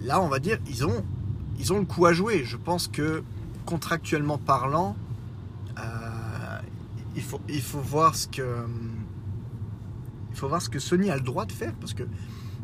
là, 0.00 0.20
on 0.20 0.28
va 0.28 0.38
dire, 0.38 0.58
ils 0.68 0.84
ont, 0.84 1.04
ils 1.58 1.72
ont 1.72 1.78
le 1.78 1.84
coup 1.84 2.04
à 2.06 2.12
jouer. 2.12 2.44
Je 2.44 2.56
pense 2.56 2.88
que 2.88 3.22
contractuellement 3.64 4.38
parlant, 4.38 4.96
euh, 5.78 6.58
il, 7.16 7.22
faut, 7.22 7.40
il 7.48 7.62
faut 7.62 7.80
voir 7.80 8.14
ce 8.14 8.28
que 8.28 8.66
il 10.30 10.38
faut 10.38 10.48
voir 10.48 10.62
ce 10.62 10.70
que 10.70 10.78
Sony 10.78 11.10
a 11.10 11.16
le 11.16 11.22
droit 11.22 11.44
de 11.44 11.52
faire, 11.52 11.74
parce 11.74 11.92
que 11.92 12.04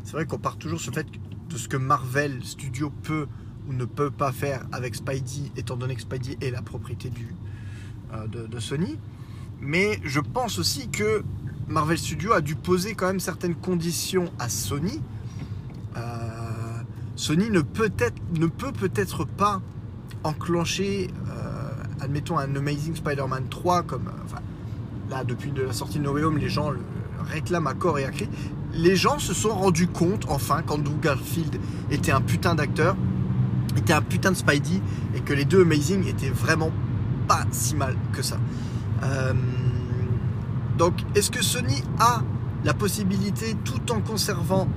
c'est 0.03 0.13
vrai 0.13 0.25
qu'on 0.25 0.39
part 0.39 0.57
toujours 0.57 0.79
sur 0.79 0.91
le 0.91 0.97
fait 0.97 1.07
de 1.49 1.57
ce 1.57 1.67
que 1.67 1.77
Marvel 1.77 2.43
Studio 2.43 2.89
peut 3.03 3.27
ou 3.67 3.73
ne 3.73 3.85
peut 3.85 4.09
pas 4.09 4.31
faire 4.31 4.65
avec 4.71 4.95
Spidey, 4.95 5.51
étant 5.55 5.77
donné 5.77 5.95
que 5.95 6.01
Spidey 6.01 6.37
est 6.41 6.49
la 6.49 6.63
propriété 6.63 7.09
du, 7.09 7.27
euh, 8.13 8.27
de, 8.27 8.47
de, 8.47 8.59
Sony. 8.59 8.97
Mais 9.61 9.99
je 10.03 10.19
pense 10.19 10.57
aussi 10.57 10.89
que 10.89 11.23
Marvel 11.69 11.99
Studios 11.99 12.33
a 12.33 12.41
dû 12.41 12.55
poser 12.55 12.95
quand 12.95 13.07
même 13.07 13.19
certaines 13.19 13.55
conditions 13.55 14.25
à 14.39 14.49
Sony. 14.49 15.01
Euh, 15.97 16.01
Sony 17.15 17.49
ne 17.51 17.61
peut, 17.61 17.91
être, 17.99 18.19
peut-être 18.79 19.25
pas 19.25 19.61
enclencher, 20.23 21.11
euh, 21.29 21.69
admettons, 22.01 22.39
un 22.39 22.55
Amazing 22.55 22.95
Spider-Man 22.95 23.45
3 23.49 23.83
comme... 23.83 24.09
Enfin, 24.25 24.41
là, 25.11 25.23
depuis 25.23 25.51
de 25.51 25.61
la 25.61 25.73
sortie 25.73 25.99
de 25.99 26.03
No 26.03 26.15
les 26.15 26.49
gens 26.49 26.71
le 26.71 26.79
réclament 27.29 27.67
à 27.67 27.75
corps 27.75 27.99
et 27.99 28.05
à 28.05 28.09
cri. 28.09 28.27
Les 28.73 28.95
gens 28.95 29.19
se 29.19 29.33
sont 29.33 29.49
rendus 29.49 29.87
compte, 29.87 30.25
enfin, 30.27 30.63
qu'Andrew 30.63 30.99
Garfield 30.99 31.59
était 31.91 32.11
un 32.11 32.21
putain 32.21 32.55
d'acteur, 32.55 32.95
était 33.77 33.93
un 33.93 34.01
putain 34.01 34.31
de 34.31 34.37
Spidey, 34.37 34.81
et 35.15 35.21
que 35.21 35.33
les 35.33 35.45
deux 35.45 35.61
Amazing 35.61 36.07
étaient 36.07 36.29
vraiment 36.29 36.71
pas 37.27 37.45
si 37.51 37.75
mal 37.75 37.95
que 38.13 38.23
ça. 38.23 38.37
Euh, 39.03 39.33
donc, 40.79 40.93
est-ce 41.13 41.29
que 41.29 41.43
Sony 41.43 41.83
a 41.99 42.21
la 42.63 42.73
possibilité, 42.73 43.53
tout 43.65 43.91
en 43.91 43.99
conservant 43.99 44.69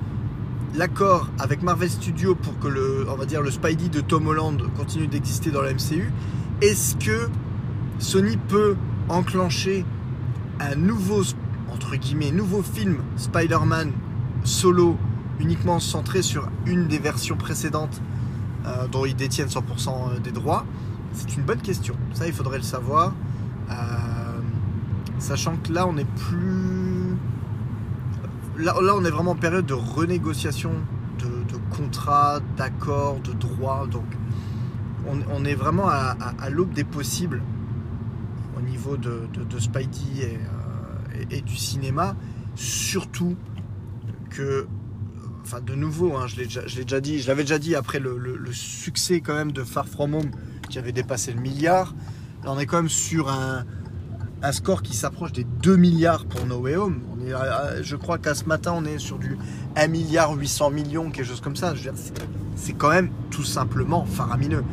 l'accord 0.75 1.29
avec 1.39 1.63
Marvel 1.63 1.89
Studios 1.89 2.35
pour 2.35 2.59
que 2.59 2.67
le, 2.67 3.05
on 3.09 3.15
va 3.15 3.25
dire, 3.25 3.41
le 3.41 3.49
Spidey 3.49 3.87
de 3.87 4.01
Tom 4.01 4.27
Holland 4.27 4.61
continue 4.75 5.07
d'exister 5.07 5.49
dans 5.49 5.61
la 5.61 5.73
MCU, 5.73 6.11
est-ce 6.61 6.97
que 6.97 7.29
Sony 7.99 8.35
peut 8.35 8.75
enclencher 9.07 9.85
un 10.59 10.75
nouveau, 10.75 11.23
entre 11.71 11.95
guillemets, 11.95 12.31
nouveau 12.31 12.63
film 12.63 12.97
Spider-Man 13.15 13.93
solo 14.43 14.97
uniquement 15.39 15.79
centré 15.79 16.21
sur 16.21 16.49
une 16.65 16.87
des 16.87 16.99
versions 16.99 17.37
précédentes 17.37 18.01
euh, 18.65 18.87
dont 18.89 19.05
ils 19.05 19.15
détiennent 19.15 19.47
100% 19.47 20.21
des 20.21 20.31
droits? 20.31 20.65
C'est 21.13 21.37
une 21.37 21.43
bonne 21.43 21.61
question. 21.61 21.95
Ça, 22.13 22.27
il 22.27 22.33
faudrait 22.33 22.57
le 22.57 22.63
savoir. 22.63 23.13
Euh, 23.69 23.73
sachant 25.19 25.57
que 25.57 25.71
là, 25.71 25.87
on 25.87 25.97
est 25.97 26.09
plus. 26.09 27.15
Là, 28.57 28.75
là, 28.81 28.93
on 28.95 29.03
est 29.03 29.09
vraiment 29.09 29.31
en 29.31 29.35
période 29.35 29.65
de 29.65 29.73
renégociation 29.73 30.71
de, 31.19 31.75
contrats, 31.75 32.39
d'accords, 32.57 33.19
de 33.19 33.31
droits. 33.31 33.87
Donc, 33.89 34.05
on, 35.07 35.45
est 35.45 35.55
vraiment 35.55 35.89
à, 35.89 36.49
l'aube 36.49 36.73
des 36.73 36.83
possibles 36.83 37.41
au 38.57 38.61
niveau 38.61 38.95
de, 38.95 39.27
de, 39.33 39.43
de 39.43 39.59
Spidey 39.59 40.21
et, 40.21 40.37
euh, 40.37 41.23
et, 41.31 41.41
du 41.41 41.55
cinéma. 41.55 42.15
Surtout 42.55 43.35
que 44.29 44.67
enfin 45.43 45.59
de 45.59 45.75
nouveau, 45.75 46.15
hein, 46.15 46.27
je 46.27 46.37
l'ai 46.37 46.45
déjà, 46.45 47.01
dit, 47.01 47.19
je 47.19 47.27
l'avais 47.27 47.43
déjà 47.43 47.59
dit 47.59 47.75
après 47.75 47.99
le, 47.99 48.17
succès 48.51 49.19
quand 49.19 49.33
même 49.35 49.51
de 49.51 49.63
Far 49.63 49.87
From 49.87 50.13
Home 50.13 50.31
qui 50.69 50.79
avait 50.79 50.91
dépassé 50.93 51.33
le 51.33 51.41
milliard. 51.41 51.93
Là, 52.43 52.51
on 52.51 52.59
est 52.59 52.65
quand 52.65 52.77
même 52.77 52.89
sur 52.89 53.29
un, 53.29 53.65
un 54.43 54.51
score 54.51 54.81
qui 54.81 54.95
s'approche 54.95 55.31
des 55.31 55.45
2 55.45 55.77
milliards 55.77 56.25
pour 56.25 56.45
No 56.45 56.57
Way 56.57 56.75
Home. 56.75 56.99
On 57.15 57.25
est, 57.25 57.83
je 57.83 57.95
crois 57.95 58.17
qu'à 58.17 58.35
ce 58.35 58.43
matin, 58.45 58.73
on 58.75 58.83
est 58.85 58.99
sur 58.99 59.17
du 59.17 59.37
1 59.77 59.87
milliard 59.87 60.33
800 60.33 60.69
millions, 60.69 61.09
quelque 61.09 61.25
chose 61.25 61.41
comme 61.41 61.55
ça. 61.55 61.73
C'est 62.55 62.73
quand 62.73 62.89
même 62.89 63.09
tout 63.31 63.45
simplement 63.45 64.05
faramineux. 64.05 64.63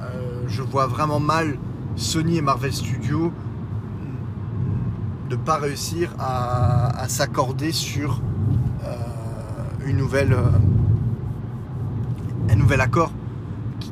Euh, 0.00 0.42
je 0.48 0.62
vois 0.62 0.86
vraiment 0.86 1.20
mal 1.20 1.58
Sony 1.96 2.38
et 2.38 2.42
Marvel 2.42 2.72
Studios 2.72 3.32
ne 5.30 5.36
pas 5.36 5.58
réussir 5.58 6.14
à, 6.18 7.06
s'accorder 7.08 7.72
sur 7.72 8.20
une 9.86 9.96
nouvelle, 9.96 10.32
euh, 10.32 10.50
un 12.50 12.54
nouvel 12.54 12.80
accord 12.80 13.12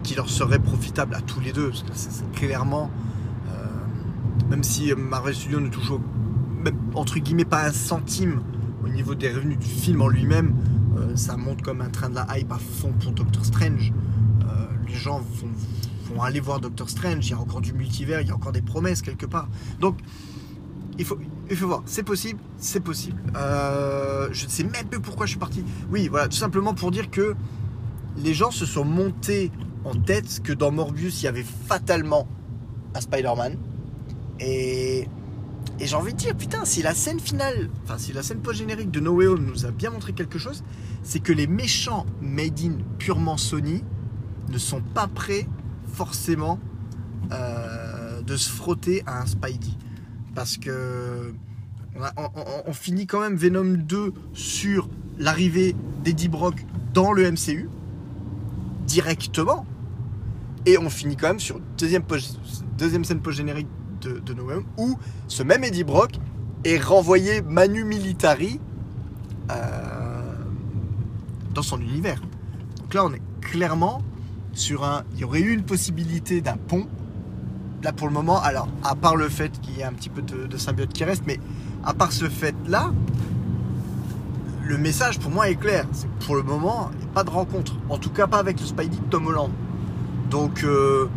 qui, 0.03 0.15
leur 0.15 0.29
serait 0.29 0.59
profitable 0.59 1.15
à 1.15 1.21
tous 1.21 1.41
les 1.41 1.53
deux. 1.53 1.73
C'est 1.95 2.31
clairement, 2.33 2.85
euh, 2.85 3.10
même 4.51 4.65
si 4.65 4.93
Marvel 4.95 5.35
Studios 5.35 5.61
ne 5.61 5.69
touche 5.69 5.91
au, 5.93 6.01
même, 6.63 6.77
entre 6.95 7.19
guillemets 7.19 7.45
pas 7.45 7.65
un 7.65 7.73
centime 7.73 8.43
au 8.85 8.89
niveau 8.89 9.15
des 9.15 9.33
revenus 9.33 9.59
du 9.59 9.67
film 9.67 10.03
en 10.03 10.09
lui-même, 10.09 10.55
euh, 10.99 11.15
ça 11.17 11.37
monte 11.37 11.63
comme 11.63 11.81
un 11.81 11.89
train 11.89 12.11
de 12.11 12.17
la 12.17 12.27
hype 12.37 12.51
à 12.51 12.59
fond 12.59 12.93
pour 13.01 13.13
Doctor 13.13 13.45
Strange. 13.45 13.93
Euh, 14.43 14.67
les 14.89 14.95
gens 14.95 15.21
vont, 16.13 16.21
aller 16.21 16.41
voir 16.41 16.59
Doctor 16.59 16.91
Strange, 16.91 17.29
il 17.29 17.31
y 17.31 17.35
a 17.35 17.39
encore 17.39 17.61
du 17.61 17.73
multivers, 17.73 18.21
il 18.21 18.27
y 18.27 18.31
a 18.33 18.35
encore 18.35 18.51
des 18.51 18.63
promesses 18.63 19.01
quelque 19.01 19.27
part. 19.27 19.49
Donc, 19.79 19.97
il 20.99 21.05
faut, 21.05 21.17
il 21.49 21.57
faut 21.57 21.69
voir, 21.69 21.83
c'est 21.87 22.03
possible, 22.03 22.41
c'est 22.59 22.81
possible. 22.81 23.23
Euh, 23.37 24.29
je 24.33 24.45
ne 24.45 24.51
sais 24.51 24.65
même 24.65 24.87
plus 24.91 25.01
pourquoi 25.01 25.27
je 25.27 25.31
suis 25.31 25.39
parti. 25.39 25.65
Oui, 25.93 26.09
voilà, 26.09 26.27
tout 26.27 26.37
simplement 26.37 26.75
pour 26.75 26.91
dire 26.91 27.11
que 27.11 27.37
les 28.17 28.35
gens 28.35 28.51
se 28.51 28.67
sont 28.67 28.85
montés 28.85 29.53
en 29.85 29.95
tête 29.95 30.43
que 30.43 30.53
dans 30.53 30.73
Morbius, 30.73 31.23
il 31.23 31.27
y 31.27 31.29
avait 31.29 31.47
fatalement 31.69 32.27
un 32.95 33.01
Spider-Man. 33.01 33.57
Et, 34.41 35.07
j'ai 35.79 35.97
envie 35.97 36.13
de 36.13 36.19
dire, 36.19 36.37
putain, 36.37 36.65
si 36.65 36.83
la 36.83 36.95
scène 36.95 37.21
finale, 37.21 37.71
enfin, 37.85 37.99
si 37.99 38.13
la 38.13 38.23
scène 38.23 38.41
post-générique 38.41 38.91
de 38.91 39.01
No 39.01 39.13
Way 39.13 39.27
Home 39.27 39.45
nous 39.45 39.67
a 39.67 39.71
bien 39.71 39.91
montré 39.91 40.13
quelque 40.13 40.39
chose, 40.39 40.63
c'est 41.03 41.21
que 41.21 41.33
les 41.33 41.47
méchants 41.47 42.07
made 42.21 42.61
in 42.61 42.79
purement 42.99 43.37
Sony 43.37 43.83
ne 44.49 44.59
sont 44.59 44.83
pas 44.83 45.07
prêts 45.07 45.47
forcément 45.87 46.59
euh, 47.33 48.21
de 48.23 48.37
se 48.37 48.51
frotter 48.51 49.03
à 49.07 49.23
un 49.23 49.27
Spidey. 49.27 49.73
Parce 50.35 50.57
que 50.57 51.35
on, 52.67 52.73
finit 52.73 53.07
quand 53.07 53.21
même 53.21 53.37
Venom 53.37 53.77
2 53.77 54.13
sur 54.33 54.89
l'arrivée 55.19 55.75
d'Eddie 56.05 56.29
Brock 56.29 56.65
dans 56.95 57.13
le 57.13 57.31
MCU 57.31 57.69
directement. 58.87 59.67
Et 60.67 60.79
on 60.79 60.91
finit 60.91 61.17
quand 61.17 61.29
même 61.29 61.41
sur 61.41 61.59
deuxième 61.79 63.05
scène 63.05 63.21
post-générique 63.21 63.69
de, 64.01 64.19
de 64.19 64.35
No 64.35 64.45
Way 64.45 64.55
Home 64.57 64.65
où 64.79 64.99
ce 65.29 65.43
même 65.43 65.65
Eddie 65.65 65.85
Brock 65.85 66.13
est 66.65 66.79
renvoyé 66.79 67.43
Manu 67.43 67.85
Militari 67.85 68.61
euh, 69.51 70.21
dans 71.55 71.63
son 71.63 71.81
univers. 71.81 72.21
Donc 72.79 72.95
là, 72.95 73.05
on 73.05 73.13
est 73.13 73.23
clairement 73.41 74.03
sur 74.53 74.85
un. 74.85 75.05
Il 75.15 75.21
y 75.21 75.25
aurait 75.25 75.41
eu 75.41 75.53
une 75.53 75.65
possibilité 75.65 76.41
d'un 76.41 76.57
pont. 76.57 76.87
Là, 77.83 77.93
pour 77.93 78.07
le 78.07 78.13
moment, 78.13 78.41
alors, 78.41 78.69
à 78.85 78.95
part 78.95 79.17
le 79.17 79.29
fait 79.29 79.59
qu'il 79.61 79.79
y 79.79 79.81
ait 79.81 79.85
un 79.85 79.93
petit 79.93 80.11
peu 80.11 80.21
de, 80.23 80.57
symbiote 80.59 80.93
qui 80.93 81.03
reste, 81.05 81.23
mais 81.27 81.41
à 81.83 81.95
part 81.95 82.13
ce 82.13 82.29
fait-là, 82.29 82.93
le 84.63 84.77
message 84.77 85.19
pour 85.19 85.31
moi 85.31 85.49
est 85.49 85.57
clair. 85.57 85.87
C'est 85.93 86.11
pour 86.27 86.37
le 86.37 86.43
moment, 86.43 86.91
il 86.93 86.99
n'y 86.99 87.05
a 87.05 87.15
pas 87.15 87.25
de 87.25 87.31
rencontre. 87.31 87.75
En 87.89 87.97
tout 87.97 88.11
cas, 88.11 88.27
pas 88.27 88.39
avec 88.39 88.61
le 88.61 88.67
Spidey 88.67 88.97
de 88.97 89.03
Tom 89.11 89.27
Holland. 89.27 89.51
Donc, 90.29 90.63
euh, 90.63 91.09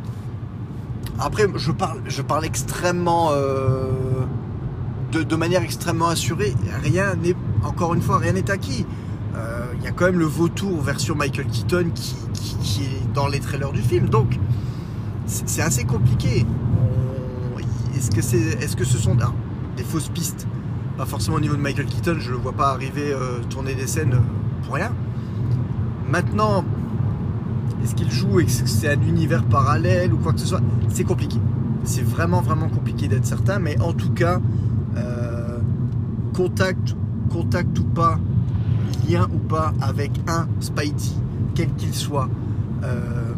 après, 1.20 1.48
je 1.56 2.22
parle, 2.22 2.46
extrêmement. 2.46 3.30
euh, 3.32 3.92
de, 5.22 5.36
manière 5.36 5.62
extrêmement 5.62 6.08
assurée. 6.08 6.54
Rien 6.82 7.16
n'est. 7.16 7.36
Encore 7.64 7.94
une 7.94 8.02
fois, 8.02 8.18
rien 8.18 8.34
n'est 8.34 8.50
acquis. 8.50 8.86
Euh, 9.36 9.66
Il 9.78 9.84
y 9.84 9.88
a 9.88 9.92
quand 9.92 10.06
même 10.06 10.20
le 10.20 10.26
vautour 10.26 10.82
version 10.82 11.16
Michael 11.16 11.48
Keaton 11.48 11.92
qui, 11.94 12.84
est 12.84 13.14
dans 13.14 13.28
les 13.28 13.40
trailers 13.40 13.72
du 13.72 13.82
film. 13.82 14.10
Donc, 14.10 14.40
c'est 15.26 15.62
assez 15.62 15.84
compliqué. 15.84 16.46
Est-ce 17.96 18.12
que, 18.12 18.22
c'est, 18.22 18.62
est-ce 18.62 18.76
que 18.76 18.86
ce 18.86 18.98
sont 18.98 19.16
des 19.78 19.84
fausses 19.84 20.10
pistes? 20.10 20.48
Pas 20.98 21.06
forcément 21.06 21.38
au 21.38 21.40
niveau 21.40 21.56
de 21.56 21.62
Michael 21.62 21.86
Keaton, 21.86 22.18
je 22.20 22.30
ne 22.30 22.36
le 22.36 22.42
vois 22.42 22.52
pas 22.52 22.70
arriver 22.70 23.12
euh, 23.12 23.40
tourner 23.50 23.76
des 23.76 23.88
scènes 23.88 24.14
euh, 24.14 24.64
pour 24.64 24.76
rien. 24.76 24.92
Maintenant, 26.10 26.66
est-ce 27.84 27.96
qu'il 27.96 28.12
joue 28.12 28.40
et 28.40 28.46
que 28.46 28.52
c'est 28.52 28.90
un 28.90 29.02
univers 29.02 29.44
parallèle 29.44 30.14
ou 30.14 30.18
quoi 30.18 30.34
que 30.34 30.40
ce 30.40 30.48
soit? 30.48 30.62
C'est 30.90 31.04
compliqué. 31.04 31.38
C'est 31.84 32.04
vraiment, 32.04 32.42
vraiment 32.42 32.70
compliqué 32.70 33.08
d'être 33.08 33.26
certain, 33.26 33.60
mais 33.60 33.80
en 33.82 33.92
tout 33.92 34.12
cas, 34.12 34.40
euh, 34.96 35.60
contact, 36.34 36.96
ou 37.36 37.84
pas, 37.84 38.20
lien 39.10 39.28
ou 39.34 39.38
pas 39.38 39.74
avec 39.82 40.12
un 40.28 40.48
Spidey, 40.62 41.14
quel 41.56 41.74
qu'il 41.74 41.94
soit, 41.94 42.30
euh, 42.84 43.34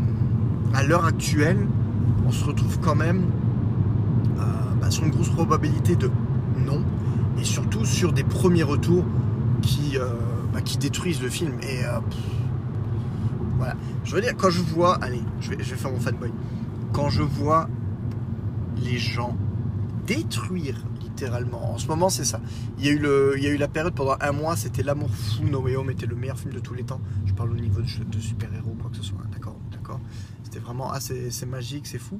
à 0.73 0.83
l'heure 0.83 1.05
actuelle, 1.05 1.65
on 2.27 2.31
se 2.31 2.45
retrouve 2.45 2.79
quand 2.79 2.95
même 2.95 3.23
euh, 4.37 4.41
bah, 4.79 4.91
sur 4.91 5.05
une 5.05 5.11
grosse 5.11 5.29
probabilité 5.29 5.95
de 5.95 6.11
non, 6.65 6.81
et 7.39 7.43
surtout 7.43 7.85
sur 7.85 8.13
des 8.13 8.23
premiers 8.23 8.63
retours 8.63 9.05
qui, 9.61 9.97
bah, 10.53 10.61
qui 10.61 10.77
détruisent 10.77 11.21
le 11.21 11.29
film. 11.29 11.53
Je 14.03 14.15
veux 14.15 14.21
dire, 14.21 14.35
quand 14.37 14.49
je 14.49 14.61
vois, 14.61 14.95
allez, 15.03 15.21
je 15.39 15.51
vais, 15.51 15.63
faire 15.63 15.91
mon 15.91 15.99
fanboy, 15.99 16.31
quand 16.93 17.09
je 17.09 17.23
vois 17.23 17.69
les 18.77 18.97
gens 18.97 19.35
détruire 20.05 20.83
littéralement. 21.01 21.73
En 21.73 21.77
ce 21.77 21.87
moment, 21.87 22.09
c'est 22.09 22.25
ça. 22.25 22.41
Il 22.77 22.85
y, 22.85 22.89
a 22.89 22.91
eu 22.91 22.99
le, 22.99 23.35
il 23.37 23.43
y 23.43 23.47
a 23.47 23.49
eu 23.49 23.57
la 23.57 23.67
période 23.67 23.93
pendant 23.95 24.17
un 24.19 24.31
mois, 24.31 24.55
c'était 24.55 24.83
l'amour 24.83 25.09
fou. 25.09 25.43
No 25.45 25.61
Way 25.61 25.75
Home 25.77 25.91
était 25.91 26.05
le 26.05 26.15
meilleur 26.15 26.37
film 26.37 26.53
de 26.53 26.59
tous 26.59 26.73
les 26.73 26.83
temps. 26.83 27.01
Je 27.25 27.33
parle 27.33 27.51
au 27.51 27.55
niveau 27.55 27.81
de, 27.81 28.19
super-héros, 28.19 28.75
quoi 28.79 28.91
que 28.91 28.97
ce 28.97 29.03
soit. 29.03 29.17
hein, 29.23 29.29
D'accord, 29.31 29.57
d'accord. 29.71 29.99
C'était 30.43 30.59
vraiment, 30.59 30.91
ah, 30.91 30.99
c'est 30.99 31.31
c'est 31.31 31.45
magique, 31.45 31.87
c'est 31.87 31.99
fou. 31.99 32.19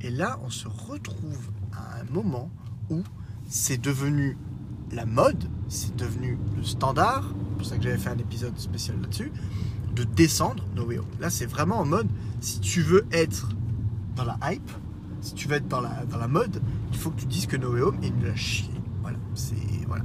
Et 0.00 0.10
là, 0.10 0.38
on 0.44 0.50
se 0.50 0.68
retrouve 0.68 1.50
à 1.72 2.00
un 2.00 2.12
moment 2.12 2.50
où 2.90 3.02
c'est 3.46 3.80
devenu 3.80 4.36
la 4.92 5.06
mode, 5.06 5.44
c'est 5.68 5.96
devenu 5.96 6.38
le 6.56 6.62
standard. 6.62 7.24
C'est 7.28 7.56
pour 7.56 7.66
ça 7.66 7.76
que 7.76 7.82
j'avais 7.82 7.98
fait 7.98 8.10
un 8.10 8.18
épisode 8.18 8.58
spécial 8.58 9.00
là-dessus. 9.00 9.32
De 9.94 10.04
descendre 10.04 10.64
No 10.74 10.84
Way. 10.84 10.98
Là, 11.20 11.30
c'est 11.30 11.46
vraiment 11.46 11.78
en 11.78 11.84
mode, 11.84 12.08
si 12.40 12.60
tu 12.60 12.82
veux 12.82 13.06
être 13.12 13.50
dans 14.16 14.24
la 14.24 14.38
hype, 14.50 14.70
si 15.20 15.34
tu 15.34 15.48
veux 15.48 15.56
être 15.56 15.68
dans 15.68 15.80
la, 15.80 16.04
dans 16.10 16.18
la 16.18 16.28
mode, 16.28 16.60
il 16.92 16.98
faut 16.98 17.10
que 17.10 17.20
tu 17.20 17.26
dises 17.26 17.46
que 17.46 17.56
No 17.56 17.72
Way 17.72 17.80
Home 17.80 17.98
est 18.02 18.10
nul 18.10 18.28
à 18.28 18.34
chier. 18.34 18.70
Voilà, 19.02 19.18
c'est 19.34 19.54
voilà. 19.86 20.04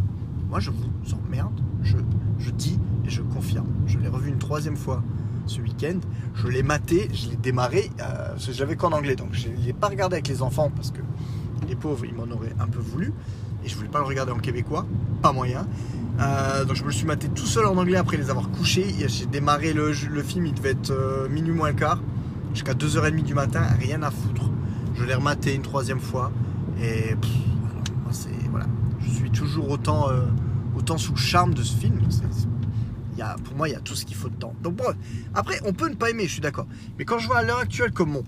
Moi, 0.50 0.60
je 0.60 0.72
vous 0.72 1.14
emmerde, 1.14 1.62
je, 1.84 1.98
je 2.40 2.50
dis 2.52 2.80
et 3.06 3.10
je 3.10 3.22
confirme. 3.22 3.68
Je 3.86 3.98
l'ai 4.00 4.08
revu 4.08 4.30
une 4.30 4.40
troisième 4.40 4.78
fois 4.78 5.04
ce 5.46 5.62
week-end. 5.62 6.00
Je 6.36 6.48
l'ai 6.48 6.64
maté, 6.64 7.10
je 7.14 7.30
l'ai 7.30 7.36
démarré, 7.36 7.92
euh, 8.00 8.30
parce 8.30 8.46
que 8.48 8.54
je 8.54 8.60
l'avais 8.60 8.76
qu'en 8.76 8.92
anglais, 8.92 9.16
donc 9.16 9.30
je 9.34 9.50
ne 9.50 9.56
l'ai 9.58 9.74
pas 9.74 9.88
regardé 9.88 10.16
avec 10.16 10.28
les 10.28 10.42
enfants 10.42 10.72
parce 10.74 10.92
que 10.92 11.02
les 11.68 11.76
pauvres, 11.76 12.06
ils 12.06 12.14
m'en 12.14 12.32
auraient 12.34 12.56
un 12.60 12.68
peu 12.68 12.80
voulu. 12.80 13.14
Et 13.64 13.70
je 13.70 13.76
voulais 13.76 13.90
pas 13.90 14.00
le 14.00 14.06
regarder 14.06 14.32
en 14.32 14.40
québécois, 14.40 14.86
pas 15.22 15.34
moyen. 15.34 15.68
Euh, 16.20 16.66
donc 16.66 16.76
je 16.76 16.84
me 16.84 16.92
suis 16.92 17.06
maté 17.06 17.30
tout 17.30 17.46
seul 17.46 17.66
en 17.66 17.78
anglais 17.78 17.98
après 17.98 18.18
les 18.18 18.30
avoir 18.30 18.50
couchés. 18.50 18.86
J'ai 19.08 19.26
démarré 19.26 19.74
le, 19.74 19.94
film, 19.94 20.46
il 20.46 20.54
devait 20.54 20.72
être 20.72 20.92
euh, 20.92 21.30
minuit 21.30 21.52
moins 21.52 21.70
le 21.70 21.76
quart, 21.76 22.02
jusqu'à 22.54 22.74
2h30 22.74 23.24
du 23.24 23.34
matin, 23.34 23.62
rien 23.80 24.02
à 24.04 24.12
foutre. 24.12 24.50
Je 24.96 25.06
l'ai 25.06 25.14
rematé 25.14 25.56
une 25.56 25.62
troisième 25.62 26.00
fois. 26.00 26.32
Et 26.82 27.16
moi, 28.04 28.12
voilà, 28.50 28.66
je 29.00 29.10
suis 29.10 29.32
toujours 29.32 29.70
autant, 29.70 30.10
euh, 30.10 30.22
autant 30.78 30.98
sous 30.98 31.14
le 31.14 31.20
charme 31.20 31.54
de 31.54 31.64
ce 31.64 31.76
film. 31.76 32.00
Pour 33.44 33.58
moi, 33.58 33.68
il 33.68 33.74
y 33.74 33.76
a 33.76 33.82
tout 33.82 33.96
ce 33.96 34.06
qu'il 34.06 34.16
faut 34.16 34.30
dedans. 34.30 34.54
Donc 34.64 34.78
bref, 34.78 34.96
après, 35.34 35.60
on 35.66 35.74
peut 35.74 35.90
ne 35.90 35.96
pas 35.96 36.10
aimer, 36.10 36.24
je 36.24 36.32
suis 36.32 36.42
d'accord. 36.42 36.68
Mais 36.98 37.04
quand 37.04 37.20
je 37.20 37.28
vois 37.28 37.40
à 37.40 37.44
l'heure 37.44 37.60
actuelle 37.60 37.92
comment 37.92 38.24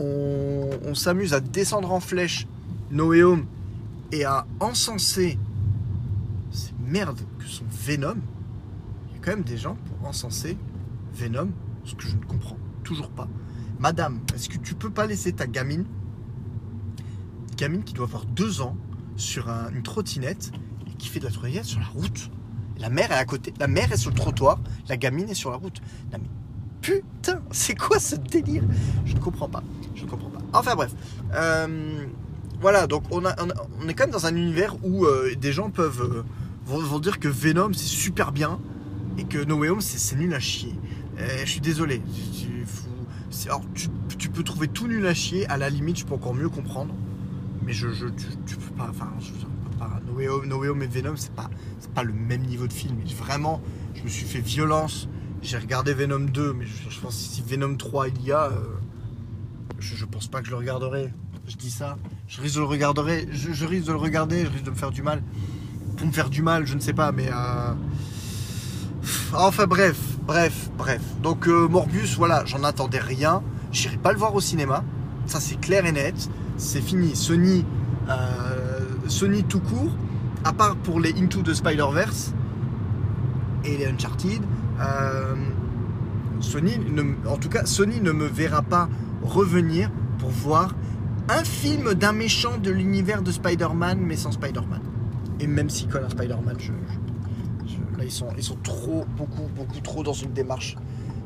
on 0.00 0.94
s'amuse 0.94 1.32
à 1.32 1.38
descendre 1.38 1.92
en 1.92 2.00
flèche 2.00 2.48
No 2.92 3.08
Way 3.08 3.22
Home 3.24 3.46
et 4.12 4.24
à 4.24 4.46
encenser 4.60 5.38
ces 6.50 6.72
merdes 6.86 7.20
que 7.38 7.46
sont 7.46 7.64
Venom, 7.70 8.16
il 9.10 9.14
y 9.16 9.18
a 9.18 9.22
quand 9.24 9.30
même 9.32 9.42
des 9.44 9.56
gens 9.56 9.76
pour 9.86 10.06
encenser 10.08 10.56
Venom, 11.14 11.48
ce 11.84 11.94
que 11.94 12.02
je 12.06 12.14
ne 12.14 12.22
comprends 12.24 12.58
toujours 12.84 13.10
pas. 13.10 13.26
Madame, 13.80 14.20
est-ce 14.34 14.48
que 14.48 14.58
tu 14.58 14.74
peux 14.74 14.90
pas 14.90 15.06
laisser 15.06 15.32
ta 15.32 15.46
gamine, 15.46 15.86
gamine 17.56 17.82
qui 17.84 17.94
doit 17.94 18.06
avoir 18.06 18.24
deux 18.26 18.60
ans, 18.60 18.76
sur 19.16 19.50
un- 19.50 19.70
une 19.72 19.82
trottinette 19.82 20.52
et 20.86 20.94
qui 20.94 21.08
fait 21.08 21.20
de 21.20 21.26
la 21.26 21.30
trottinette 21.30 21.64
sur 21.66 21.80
la 21.80 21.86
route 21.86 22.30
La 22.78 22.88
mère 22.88 23.12
est 23.12 23.16
à 23.16 23.24
côté, 23.24 23.52
la 23.60 23.68
mère 23.68 23.92
est 23.92 23.96
sur 23.96 24.10
le 24.10 24.16
trottoir, 24.16 24.58
la 24.88 24.96
gamine 24.96 25.28
est 25.28 25.34
sur 25.34 25.50
la 25.50 25.56
route. 25.56 25.80
Putain, 26.80 27.40
c'est 27.52 27.76
quoi 27.78 27.98
ce 28.00 28.16
délire? 28.16 28.64
Je 29.04 29.14
ne 29.14 29.20
comprends 29.20 29.48
pas. 29.48 29.62
Je 29.94 30.04
ne 30.04 30.08
comprends 30.10 30.30
pas. 30.30 30.40
Enfin 30.52 30.74
bref. 30.74 30.92
Euh, 31.34 32.06
voilà, 32.62 32.86
donc 32.86 33.02
on, 33.10 33.24
est 33.24 33.94
quand 33.94 34.04
même 34.04 34.12
dans 34.12 34.26
un 34.26 34.36
univers 34.36 34.76
où 34.84 35.04
euh, 35.04 35.34
des 35.34 35.52
gens 35.52 35.70
peuvent 35.70 36.00
euh, 36.00 36.22
vont, 36.64 36.78
vont 36.78 37.00
dire 37.00 37.18
que 37.18 37.26
Venom 37.26 37.72
c'est 37.72 37.84
super 37.84 38.30
bien 38.30 38.60
et 39.18 39.24
que 39.24 39.44
No 39.44 39.56
Way 39.56 39.70
c'est 39.80 40.16
nul 40.16 40.32
à 40.32 40.38
chier. 40.38 40.72
Euh, 41.18 41.26
je 41.44 41.50
suis 41.50 41.60
désolé. 41.60 42.00
Tu, 44.16 44.28
peux 44.28 44.44
trouver 44.44 44.68
tout 44.68 44.86
nul 44.86 45.04
à 45.08 45.12
chier, 45.12 45.44
à 45.48 45.56
la 45.56 45.70
limite 45.70 45.98
je 45.98 46.06
peux 46.06 46.14
encore 46.14 46.34
mieux 46.34 46.48
comprendre. 46.48 46.94
Mais 47.64 47.72
je, 47.72 47.88
je 47.88 48.06
tu, 48.46 48.56
peux 48.56 48.74
pas. 48.76 48.92
Et 50.20 50.26
Venom 50.86 51.16
c'est 51.16 51.34
pas, 51.34 51.50
pas 51.94 52.04
le 52.04 52.12
même 52.12 52.42
niveau 52.42 52.68
de 52.68 52.72
film. 52.72 52.96
Et 53.00 53.14
Vraiment, 53.14 53.60
je 53.94 54.04
me 54.04 54.08
suis 54.08 54.24
fait 54.24 54.40
violence. 54.40 55.08
J'ai 55.42 55.58
regardé 55.58 55.94
Venom 55.94 56.20
2, 56.20 56.52
mais 56.52 56.64
je, 56.64 56.90
je 56.90 57.00
pense 57.00 57.16
que 57.16 57.22
si 57.22 57.42
Venom 57.42 57.76
3 57.76 58.08
il 58.08 58.24
y 58.24 58.30
a, 58.30 58.44
euh, 58.44 58.60
je, 59.80 59.96
je 59.96 60.04
pense 60.04 60.28
pas 60.28 60.40
que 60.40 60.46
je 60.46 60.52
le 60.52 60.58
regarderai. 60.58 61.12
Je 61.46 61.56
dis 61.56 61.70
ça. 61.70 61.96
Je 62.28 62.40
risque 62.40 62.54
de 62.56 62.60
le 62.60 62.66
regarderai. 62.66 63.28
Je, 63.30 63.52
je 63.52 63.66
risque 63.66 63.86
de 63.86 63.92
le 63.92 63.98
regarder. 63.98 64.44
Je 64.44 64.50
risque 64.50 64.64
de 64.64 64.70
me 64.70 64.76
faire 64.76 64.90
du 64.90 65.02
mal. 65.02 65.22
Pour 65.96 66.06
me 66.06 66.12
faire 66.12 66.30
du 66.30 66.42
mal, 66.42 66.66
je 66.66 66.74
ne 66.74 66.80
sais 66.80 66.92
pas, 66.94 67.12
mais. 67.12 67.28
euh, 67.28 67.74
Enfin 69.34 69.66
bref, 69.66 69.98
bref, 70.26 70.70
bref. 70.78 71.02
Donc 71.22 71.48
euh, 71.48 71.66
Morbius, 71.68 72.16
voilà, 72.16 72.44
j'en 72.44 72.62
attendais 72.64 73.00
rien. 73.00 73.42
J'irai 73.72 73.96
pas 73.96 74.12
le 74.12 74.18
voir 74.18 74.34
au 74.34 74.40
cinéma. 74.40 74.84
Ça 75.26 75.40
c'est 75.40 75.60
clair 75.60 75.84
et 75.86 75.92
net. 75.92 76.28
C'est 76.56 76.80
fini. 76.80 77.16
Sony, 77.16 77.64
euh, 78.08 78.80
Sony 79.08 79.42
tout 79.44 79.60
court, 79.60 79.90
à 80.44 80.52
part 80.52 80.76
pour 80.76 81.00
les 81.00 81.12
Into 81.20 81.42
the 81.42 81.52
Spider-Verse 81.54 82.32
et 83.64 83.76
les 83.76 83.86
Uncharted, 83.86 84.42
euh, 84.80 85.34
Sony, 86.40 86.78
en 87.28 87.36
tout 87.36 87.48
cas, 87.48 87.64
Sony 87.64 88.00
ne 88.00 88.12
me 88.12 88.26
verra 88.26 88.62
pas 88.62 88.88
revenir 89.22 89.90
pour 90.18 90.30
voir 90.30 90.74
un 91.28 91.44
film 91.44 91.94
d'un 91.94 92.12
méchant 92.12 92.58
de 92.58 92.70
l'univers 92.70 93.22
de 93.22 93.30
Spider-Man, 93.30 93.98
mais 94.00 94.16
sans 94.16 94.32
Spider-Man. 94.32 94.80
Et 95.40 95.46
même 95.46 95.70
si 95.70 95.86
colle 95.86 96.04
un 96.04 96.10
Spider-Man, 96.10 96.56
là 97.98 98.04
ils 98.04 98.10
sont, 98.10 98.28
ils 98.36 98.44
trop, 98.62 99.04
beaucoup, 99.16 99.48
beaucoup 99.54 99.80
trop 99.80 100.02
dans 100.02 100.12
une 100.12 100.32
démarche 100.32 100.76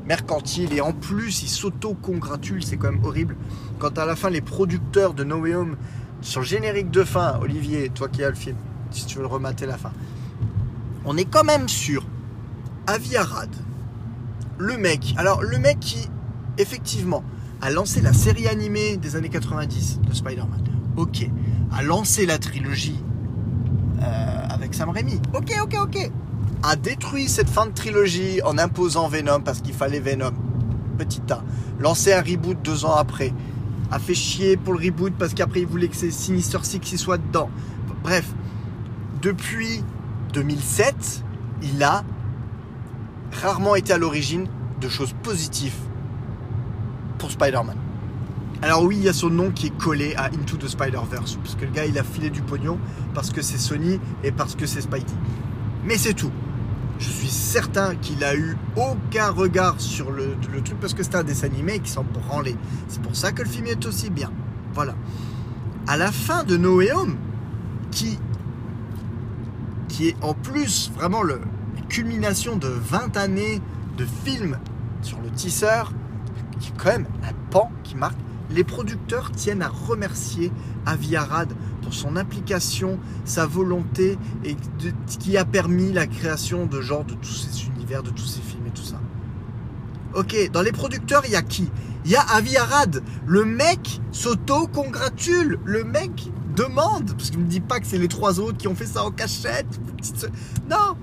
mercantile 0.05 0.73
et 0.73 0.81
en 0.81 0.93
plus 0.93 1.43
il 1.43 1.49
s'auto-congratule, 1.49 2.63
c'est 2.63 2.77
quand 2.77 2.91
même 2.91 3.03
horrible. 3.03 3.35
Quand 3.79 3.97
à 3.97 4.05
la 4.05 4.15
fin 4.15 4.29
les 4.29 4.41
producteurs 4.41 5.13
de 5.13 5.23
No 5.23 5.45
Home, 5.45 5.75
sur 6.21 6.41
le 6.41 6.45
générique 6.45 6.89
de 6.89 7.03
fin, 7.03 7.37
Olivier, 7.41 7.89
toi 7.89 8.07
qui 8.07 8.23
as 8.23 8.29
le 8.29 8.35
film, 8.35 8.57
si 8.91 9.05
tu 9.05 9.17
veux 9.17 9.21
le 9.21 9.27
remater 9.27 9.65
la 9.65 9.77
fin, 9.77 9.91
on 11.05 11.17
est 11.17 11.25
quand 11.25 11.43
même 11.43 11.67
sur 11.67 12.05
Avi 12.87 13.17
Arad, 13.17 13.49
le 14.57 14.77
mec, 14.77 15.13
alors 15.17 15.43
le 15.43 15.57
mec 15.59 15.79
qui 15.79 16.09
effectivement 16.57 17.23
a 17.61 17.69
lancé 17.69 18.01
la 18.01 18.13
série 18.13 18.47
animée 18.47 18.97
des 18.97 19.15
années 19.15 19.29
90 19.29 20.01
de 20.01 20.13
Spider-Man, 20.13 20.63
ok, 20.95 21.29
a 21.71 21.83
lancé 21.83 22.25
la 22.25 22.37
trilogie 22.37 22.99
euh, 24.01 24.47
avec 24.49 24.73
Sam 24.73 24.89
Raimi, 24.89 25.19
ok, 25.33 25.53
ok, 25.63 25.75
ok, 25.81 26.11
a 26.63 26.75
détruit 26.75 27.27
cette 27.27 27.49
fin 27.49 27.65
de 27.67 27.71
trilogie 27.71 28.41
en 28.43 28.57
imposant 28.57 29.07
Venom 29.07 29.41
parce 29.41 29.61
qu'il 29.61 29.73
fallait 29.73 29.99
Venom. 29.99 30.33
Petit 30.97 31.21
A. 31.29 31.43
Lancé 31.79 32.13
un 32.13 32.21
reboot 32.21 32.57
deux 32.63 32.85
ans 32.85 32.95
après. 32.95 33.31
A 33.91 33.99
fait 33.99 34.15
chier 34.15 34.57
pour 34.57 34.73
le 34.73 34.83
reboot 34.83 35.13
parce 35.17 35.33
qu'après 35.33 35.61
il 35.61 35.67
voulait 35.67 35.87
que 35.87 35.95
c'est 35.95 36.11
Sinister 36.11 36.57
Six 36.63 36.79
qui 36.79 36.97
soit 36.97 37.19
dedans. 37.19 37.49
Bref, 38.03 38.27
depuis 39.21 39.83
2007, 40.33 41.23
il 41.61 41.83
a 41.83 42.03
rarement 43.31 43.75
été 43.75 43.93
à 43.93 43.97
l'origine 43.97 44.47
de 44.81 44.89
choses 44.89 45.13
positives 45.23 45.75
pour 47.17 47.31
Spider-Man. 47.31 47.77
Alors 48.61 48.83
oui, 48.83 48.97
il 48.97 49.03
y 49.03 49.09
a 49.09 49.13
son 49.13 49.29
nom 49.29 49.51
qui 49.51 49.67
est 49.67 49.77
collé 49.77 50.15
à 50.15 50.25
Into 50.25 50.57
the 50.57 50.67
Spider-Verse, 50.67 51.37
parce 51.43 51.55
que 51.55 51.65
le 51.65 51.71
gars 51.71 51.85
il 51.85 51.97
a 51.97 52.03
filé 52.03 52.29
du 52.29 52.41
pognon, 52.41 52.79
parce 53.13 53.29
que 53.29 53.41
c'est 53.41 53.57
Sony 53.57 53.99
et 54.23 54.31
parce 54.31 54.55
que 54.55 54.65
c'est 54.65 54.81
Spidey. 54.81 55.13
Mais 55.85 55.97
c'est 55.97 56.13
tout 56.13 56.31
je 56.99 57.09
suis 57.09 57.29
certain 57.29 57.95
qu'il 57.95 58.23
a 58.23 58.35
eu 58.35 58.57
aucun 58.75 59.29
regard 59.29 59.79
sur 59.79 60.11
le, 60.11 60.35
truc 60.63 60.79
parce 60.79 60.93
que 60.93 61.03
c'était 61.03 61.17
un 61.17 61.23
dessin 61.23 61.47
animé 61.47 61.75
et 61.75 61.79
qu'il 61.79 61.89
s'en 61.89 62.03
branlait. 62.03 62.55
C'est 62.87 63.01
pour 63.01 63.15
ça 63.15 63.31
que 63.31 63.43
le 63.43 63.49
film 63.49 63.67
est 63.67 63.85
aussi 63.85 64.09
bien. 64.09 64.31
Voilà. 64.73 64.95
À 65.87 65.97
la 65.97 66.11
fin 66.11 66.43
de 66.43 66.57
Noé 66.57 66.91
Home, 66.91 67.17
qui, 67.91 68.17
qui 69.87 70.09
est 70.09 70.15
en 70.21 70.33
plus 70.33 70.91
vraiment 70.95 71.23
le, 71.23 71.39
la 71.75 71.81
culmination 71.83 72.55
de 72.55 72.67
20 72.67 73.15
années 73.17 73.61
de 73.97 74.05
films 74.25 74.57
sur 75.01 75.19
le 75.21 75.29
tisseur, 75.29 75.91
qui 76.59 76.69
est 76.69 76.73
quand 76.77 76.91
même 76.91 77.07
un 77.23 77.33
pan 77.51 77.71
qui 77.83 77.95
marque 77.95 78.17
les 78.49 78.63
producteurs 78.63 79.31
tiennent 79.31 79.61
à 79.61 79.67
remercier 79.67 80.51
Aviarad 80.85 81.53
pour 81.81 81.93
son 81.93 82.15
implication, 82.15 82.99
sa 83.25 83.45
volonté 83.45 84.17
et 84.43 84.55
qui 85.19 85.37
a 85.37 85.45
permis 85.45 85.91
la 85.91 86.07
création 86.07 86.65
de 86.65 86.81
genre 86.81 87.03
de 87.03 87.13
tous 87.13 87.33
ces 87.33 87.65
univers, 87.67 88.03
de 88.03 88.09
tous 88.09 88.25
ces 88.25 88.41
films 88.41 88.67
et 88.67 88.71
tout 88.71 88.83
ça. 88.83 88.99
Ok, 90.13 90.49
dans 90.51 90.61
les 90.61 90.71
producteurs, 90.71 91.23
il 91.25 91.31
y 91.31 91.35
a 91.35 91.41
qui? 91.41 91.69
Il 92.05 92.11
y 92.11 92.15
a 92.15 92.21
Aviarad. 92.21 93.03
Le 93.25 93.43
mec 93.43 94.01
s'auto-congratule. 94.11 95.59
Le 95.65 95.83
mec 95.83 96.31
demande, 96.55 97.11
parce 97.17 97.29
qu'il 97.29 97.39
ne 97.39 97.45
me 97.45 97.49
dit 97.49 97.59
pas 97.59 97.79
que 97.79 97.85
c'est 97.85 97.97
les 97.97 98.07
trois 98.07 98.39
autres 98.39 98.57
qui 98.57 98.67
ont 98.67 98.75
fait 98.75 98.85
ça 98.85 99.03
en 99.03 99.11
cachette. 99.11 99.67
Non, 100.69 100.95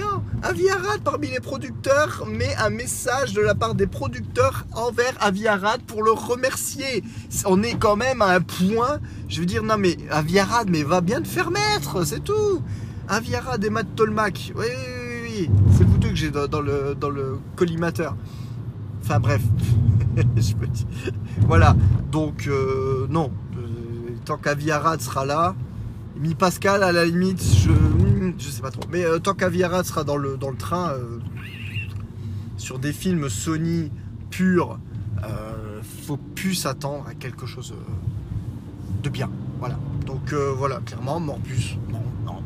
non, 0.00 0.22
Aviarad 0.42 1.00
parmi 1.02 1.28
les 1.28 1.40
producteurs 1.40 2.24
met 2.26 2.54
un 2.56 2.70
message 2.70 3.34
de 3.34 3.40
la 3.40 3.54
part 3.54 3.74
des 3.74 3.86
producteurs 3.86 4.66
envers 4.72 5.14
Aviarad 5.20 5.82
pour 5.82 6.02
le 6.02 6.12
remercier. 6.12 7.04
On 7.44 7.62
est 7.62 7.74
quand 7.78 7.96
même 7.96 8.22
à 8.22 8.30
un 8.30 8.40
point, 8.40 8.98
je 9.28 9.40
veux 9.40 9.46
dire, 9.46 9.62
non 9.62 9.76
mais 9.78 9.96
Aviarad, 10.10 10.70
mais 10.70 10.82
va 10.82 11.00
bien 11.00 11.20
te 11.20 11.28
faire 11.28 11.50
mettre, 11.50 12.04
c'est 12.04 12.24
tout. 12.24 12.62
Aviarad 13.08 13.62
et 13.62 13.70
Matt 13.70 13.94
Tolmac, 13.94 14.52
oui, 14.56 14.66
oui, 14.66 15.20
oui, 15.22 15.50
c'est 15.76 15.84
vous 15.84 15.98
deux 15.98 16.10
que 16.10 16.16
j'ai 16.16 16.30
dans, 16.30 16.60
le, 16.60 16.94
dans 16.98 17.10
le 17.10 17.38
collimateur. 17.56 18.16
Enfin 19.02 19.20
bref, 19.20 19.42
je. 20.36 20.54
Voilà, 21.46 21.76
donc 22.10 22.46
euh, 22.46 23.06
non, 23.10 23.30
euh, 23.56 24.14
tant 24.24 24.36
qu'Aviarad 24.36 25.00
sera 25.00 25.24
là, 25.24 25.54
Mi 26.16 26.34
Pascal, 26.34 26.82
à 26.82 26.92
la 26.92 27.04
limite, 27.04 27.42
je, 27.42 27.70
je 28.38 28.48
sais 28.48 28.62
pas 28.62 28.70
trop. 28.70 28.82
Mais 28.90 29.04
euh, 29.04 29.18
tant 29.18 29.34
qu'Aviara 29.34 29.84
sera 29.84 30.04
dans 30.04 30.16
le, 30.16 30.36
dans 30.36 30.50
le 30.50 30.56
train, 30.56 30.92
euh, 30.92 31.18
sur 32.56 32.78
des 32.78 32.92
films 32.92 33.28
Sony 33.28 33.90
purs, 34.30 34.78
euh, 35.24 35.80
faut 36.06 36.16
plus 36.16 36.54
s'attendre 36.54 37.06
à 37.08 37.14
quelque 37.14 37.46
chose 37.46 37.74
de 39.02 39.08
bien. 39.08 39.30
Voilà. 39.58 39.78
Donc 40.06 40.32
voilà, 40.32 40.80
clairement, 40.84 41.20
Morbus, 41.20 41.76
non, 41.90 42.02
non, 42.24 42.34
non. 42.34 42.42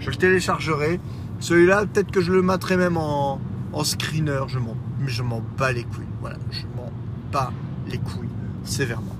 Je 0.00 0.10
le 0.10 0.16
téléchargerai. 0.16 1.00
Celui-là, 1.38 1.86
peut-être 1.86 2.10
que 2.10 2.20
je 2.20 2.32
le 2.32 2.42
mettrai 2.42 2.76
même 2.76 2.96
en, 2.96 3.40
en 3.72 3.84
screener. 3.84 4.40
Je 4.48 4.58
m'en, 4.58 4.76
je 5.06 5.22
m'en 5.22 5.42
bats 5.56 5.72
les 5.72 5.84
couilles. 5.84 6.04
Voilà, 6.20 6.38
je 6.50 6.62
m'en 6.76 6.90
bats 7.30 7.52
les 7.88 7.98
couilles 7.98 8.28
sévèrement. 8.64 9.16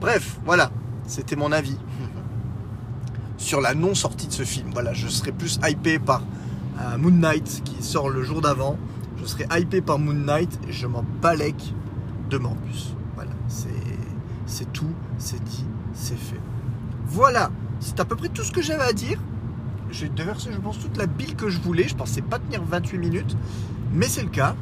Bref, 0.00 0.38
voilà, 0.44 0.70
c'était 1.06 1.36
mon 1.36 1.52
avis 1.52 1.76
sur 3.38 3.60
la 3.60 3.74
non-sortie 3.74 4.26
de 4.26 4.32
ce 4.32 4.42
film. 4.42 4.68
Voilà, 4.72 4.92
je 4.92 5.08
serais 5.08 5.32
plus 5.32 5.58
hypé 5.66 5.98
par 5.98 6.22
euh, 6.80 6.98
Moon 6.98 7.10
Knight 7.10 7.62
qui 7.64 7.82
sort 7.82 8.10
le 8.10 8.22
jour 8.22 8.42
d'avant. 8.42 8.76
Je 9.20 9.24
serais 9.24 9.46
hypé 9.58 9.80
par 9.80 9.98
Moon 9.98 10.12
Knight 10.12 10.58
et 10.68 10.72
je 10.72 10.86
m'en 10.86 11.04
balèque 11.22 11.72
de 12.28 12.38
Morbus. 12.38 12.94
Voilà, 13.14 13.32
c'est 14.46 14.72
tout, 14.72 14.92
c'est 15.18 15.42
dit, 15.42 15.64
c'est 15.94 16.18
fait. 16.18 16.40
Voilà, 17.06 17.50
c'est 17.80 17.98
à 18.00 18.04
peu 18.04 18.16
près 18.16 18.28
tout 18.28 18.42
ce 18.42 18.52
que 18.52 18.60
j'avais 18.60 18.84
à 18.84 18.92
dire. 18.92 19.18
J'ai 19.90 20.08
déversé, 20.08 20.50
je 20.52 20.58
pense, 20.58 20.78
toute 20.78 20.96
la 20.96 21.06
bille 21.06 21.34
que 21.34 21.48
je 21.48 21.58
voulais. 21.58 21.88
Je 21.88 21.96
pensais 21.96 22.20
pas 22.20 22.38
tenir 22.38 22.62
28 22.62 22.98
minutes, 22.98 23.36
mais 23.92 24.06
c'est 24.06 24.22
le 24.22 24.28
cas. 24.28 24.54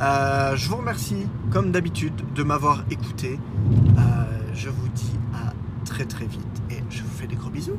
Euh, 0.00 0.56
je 0.56 0.68
vous 0.68 0.76
remercie, 0.76 1.26
comme 1.50 1.72
d'habitude, 1.72 2.14
de 2.34 2.42
m'avoir 2.42 2.84
écouté. 2.90 3.38
Euh, 3.98 4.00
je 4.54 4.68
vous 4.68 4.88
dis 4.94 5.12
à 5.34 5.52
très 5.84 6.04
très 6.04 6.26
vite 6.26 6.62
et 6.70 6.82
je 6.88 7.02
vous 7.02 7.10
fais 7.10 7.26
des 7.26 7.36
gros 7.36 7.50
bisous. 7.50 7.78